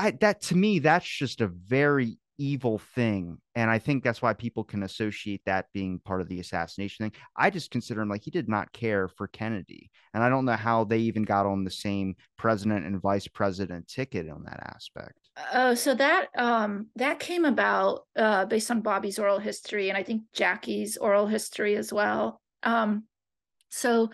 [0.00, 3.36] I, that to me, that's just a very evil thing.
[3.54, 7.20] And I think that's why people can associate that being part of the assassination thing.
[7.36, 9.90] I just consider him like he did not care for Kennedy.
[10.14, 13.88] And I don't know how they even got on the same president and vice president
[13.88, 15.18] ticket on that aspect.
[15.52, 20.02] Oh, so that um that came about uh based on Bobby's oral history and I
[20.02, 22.40] think Jackie's oral history as well.
[22.62, 23.04] Um
[23.68, 24.10] so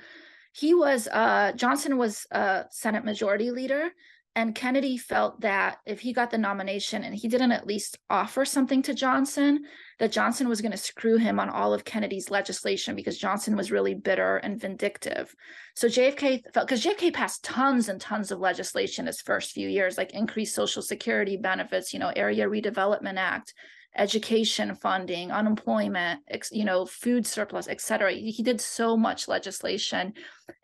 [0.52, 3.90] he was uh Johnson was a Senate majority leader
[4.36, 8.44] and Kennedy felt that if he got the nomination and he didn't at least offer
[8.44, 9.64] something to Johnson,
[9.98, 13.72] that Johnson was going to screw him on all of Kennedy's legislation because Johnson was
[13.72, 15.34] really bitter and vindictive.
[15.74, 19.96] So JFK felt because JFK passed tons and tons of legislation his first few years,
[19.96, 23.54] like increased Social Security benefits, you know, Area Redevelopment Act,
[23.96, 26.20] education funding, unemployment,
[26.52, 28.12] you know, food surplus, et cetera.
[28.12, 30.12] He did so much legislation.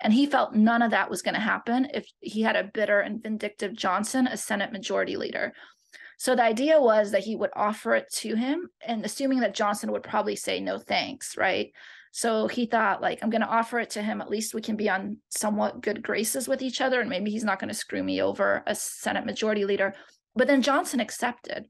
[0.00, 3.00] And he felt none of that was going to happen if he had a bitter
[3.00, 5.52] and vindictive Johnson as Senate Majority Leader.
[6.18, 9.90] So the idea was that he would offer it to him, and assuming that Johnson
[9.90, 11.72] would probably say no thanks, right?
[12.12, 14.20] So he thought, like, I'm going to offer it to him.
[14.20, 17.42] At least we can be on somewhat good graces with each other, and maybe he's
[17.42, 19.94] not going to screw me over as Senate Majority Leader.
[20.36, 21.64] But then Johnson accepted.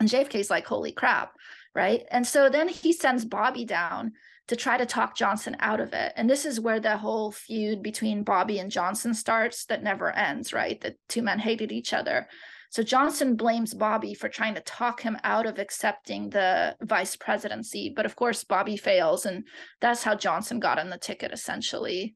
[0.00, 1.34] And JFK's like, holy crap.
[1.74, 2.04] Right.
[2.10, 4.12] And so then he sends Bobby down
[4.48, 6.12] to try to talk Johnson out of it.
[6.16, 10.52] And this is where the whole feud between Bobby and Johnson starts that never ends,
[10.52, 10.80] right?
[10.80, 12.26] The two men hated each other.
[12.70, 17.92] So Johnson blames Bobby for trying to talk him out of accepting the vice presidency.
[17.94, 19.26] But of course, Bobby fails.
[19.26, 19.44] And
[19.80, 22.14] that's how Johnson got on the ticket, essentially.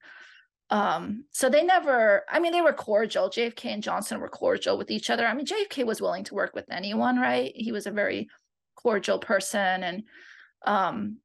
[0.73, 3.29] Um, so they never, I mean, they were cordial.
[3.29, 5.27] JFK and Johnson were cordial with each other.
[5.27, 7.53] I mean, JFK was willing to work with anyone, right?
[7.55, 8.31] He was a very
[8.75, 9.83] cordial person.
[9.83, 10.05] And,
[10.65, 11.19] um,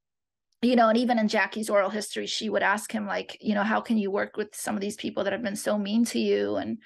[0.62, 3.64] you know, and even in Jackie's oral history, she would ask him, like, you know,
[3.64, 6.20] how can you work with some of these people that have been so mean to
[6.20, 6.58] you?
[6.58, 6.80] And,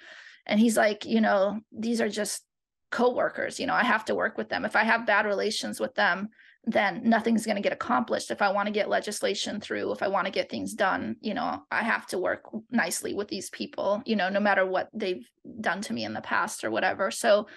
[0.46, 2.44] and he's like, you know, these are just
[2.92, 5.96] co-workers you know i have to work with them if i have bad relations with
[5.96, 6.28] them
[6.66, 8.32] then nothing's going to get accomplished.
[8.32, 11.34] If i want to get legislation through if i want to get things done you
[11.34, 15.28] know i have to work nicely with these people you know no matter what they've
[15.60, 17.12] done to me in the past or whatever.
[17.12, 17.48] So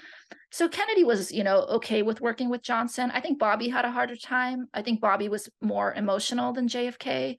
[0.51, 3.10] so kennedy was you know okay with working with johnson.
[3.12, 4.68] I think bobby had a harder time.
[4.72, 7.36] I think bobby was more emotional than jfk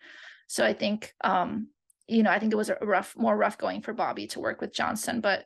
[0.47, 1.67] so i think um
[2.07, 4.61] you know i think it was a rough more rough going for bobby to work
[4.61, 5.45] with johnson but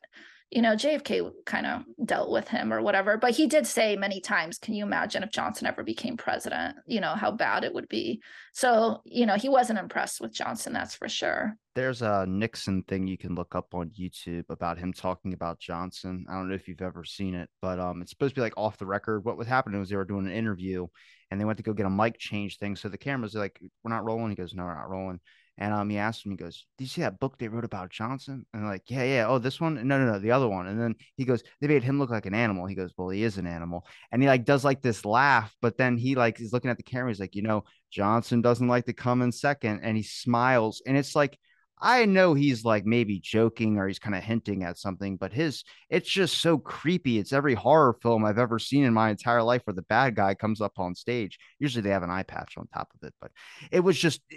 [0.50, 3.16] you know, JFK kind of dealt with him or whatever.
[3.16, 7.00] But he did say many times, can you imagine if Johnson ever became president, you
[7.00, 8.20] know, how bad it would be?
[8.52, 11.54] So, you know, he wasn't impressed with Johnson, that's for sure.
[11.76, 16.26] There's a Nixon thing you can look up on YouTube about him talking about Johnson.
[16.28, 18.58] I don't know if you've ever seen it, but um, it's supposed to be like
[18.58, 19.24] off the record.
[19.24, 20.88] What was happening was they were doing an interview
[21.30, 22.74] and they went to go get a mic change thing.
[22.74, 24.30] So the cameras are like, we're not rolling.
[24.30, 25.20] He goes, no, we're not rolling.
[25.60, 27.90] And um, he asked him, he goes, Did you see that book they wrote about
[27.90, 28.46] Johnson?
[28.52, 29.26] And I'm like, yeah, yeah.
[29.28, 29.74] Oh, this one?
[29.86, 30.66] No, no, no, the other one.
[30.66, 32.66] And then he goes, They made him look like an animal.
[32.66, 33.86] He goes, Well, he is an animal.
[34.10, 36.82] And he like does like this laugh, but then he like he's looking at the
[36.82, 37.10] camera.
[37.10, 39.80] He's like, you know, Johnson doesn't like to come in second.
[39.82, 40.82] And he smiles.
[40.86, 41.38] And it's like,
[41.80, 45.64] I know he's like maybe joking or he's kind of hinting at something, but his
[45.88, 47.18] it's just so creepy.
[47.18, 50.34] It's every horror film I've ever seen in my entire life where the bad guy
[50.34, 51.38] comes up on stage.
[51.58, 53.30] Usually they have an eye patch on top of it, but
[53.72, 54.36] it was just eh,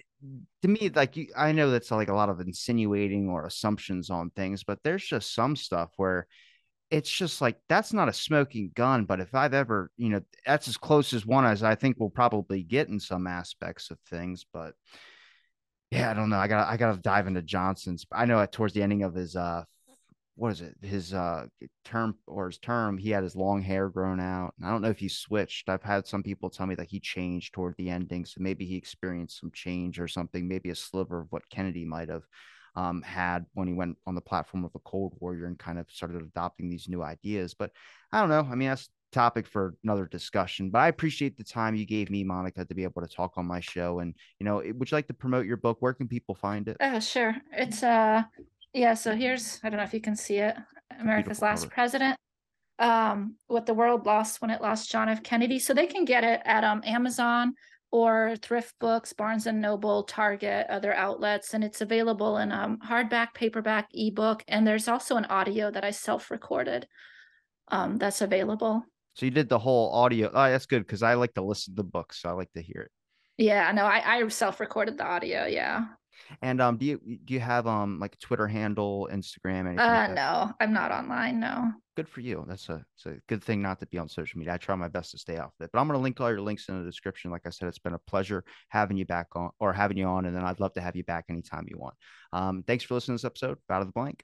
[0.62, 4.64] to me like I know that's like a lot of insinuating or assumptions on things,
[4.64, 6.28] but there's just some stuff where
[6.92, 10.68] it's just like that's not a smoking gun but if i've ever you know that's
[10.68, 14.46] as close as one as i think we'll probably get in some aspects of things
[14.54, 14.74] but
[15.94, 16.38] yeah, I don't know.
[16.38, 18.06] I got I got to dive into Johnson's.
[18.12, 19.64] I know at towards the ending of his uh
[20.36, 20.76] what is it?
[20.82, 21.46] His uh
[21.86, 24.54] term or his term, he had his long hair grown out.
[24.58, 25.70] and I don't know if he switched.
[25.70, 28.76] I've had some people tell me that he changed toward the ending, so maybe he
[28.76, 32.24] experienced some change or something, maybe a sliver of what Kennedy might have
[32.76, 35.86] um, had when he went on the platform of the Cold Warrior and kind of
[35.92, 37.54] started adopting these new ideas.
[37.54, 37.72] But
[38.12, 38.48] I don't know.
[38.52, 40.70] I mean, that's topic for another discussion.
[40.70, 43.46] But I appreciate the time you gave me, Monika, to be able to talk on
[43.46, 44.00] my show.
[44.00, 45.78] And you know, would you like to promote your book?
[45.80, 46.78] Where can people find it?
[46.82, 47.36] Oh, sure.
[47.52, 48.24] It's uh,
[48.74, 48.96] yeah.
[48.96, 50.56] So here's I don't know if you can see it.
[51.00, 51.74] America's Beautiful Last cover.
[51.74, 52.18] President.
[52.80, 55.22] Um, what the world lost when it lost John F.
[55.24, 55.60] Kennedy.
[55.60, 57.54] So they can get it at um Amazon
[57.92, 63.36] or thrift books, Barnes and Noble, Target, other outlets, and it's available in um hardback,
[63.36, 66.88] paperback, ebook, and there's also an audio that I self-recorded
[67.68, 68.84] um that's available.
[69.14, 70.30] So you did the whole audio.
[70.34, 72.82] Oh, that's good because I like to listen to books, so I like to hear
[72.82, 72.92] it.
[73.38, 75.46] Yeah, no, I, I self-recorded the audio.
[75.46, 75.86] Yeah.
[76.42, 79.80] And um, do you do you have um like a Twitter handle, Instagram, anything?
[79.80, 81.40] Uh, like no, I'm not online.
[81.40, 81.72] No.
[81.96, 82.46] Good for you.
[82.48, 84.54] That's a it's a good thing not to be on social media.
[84.54, 86.42] I try my best to stay off of it, but I'm gonna link all your
[86.42, 87.32] links in the description.
[87.32, 90.26] Like I said, it's been a pleasure having you back on or having you on,
[90.26, 91.96] and then I'd love to have you back anytime you want.
[92.32, 93.58] Um, thanks for listening to this episode.
[93.70, 94.24] Out of the blank.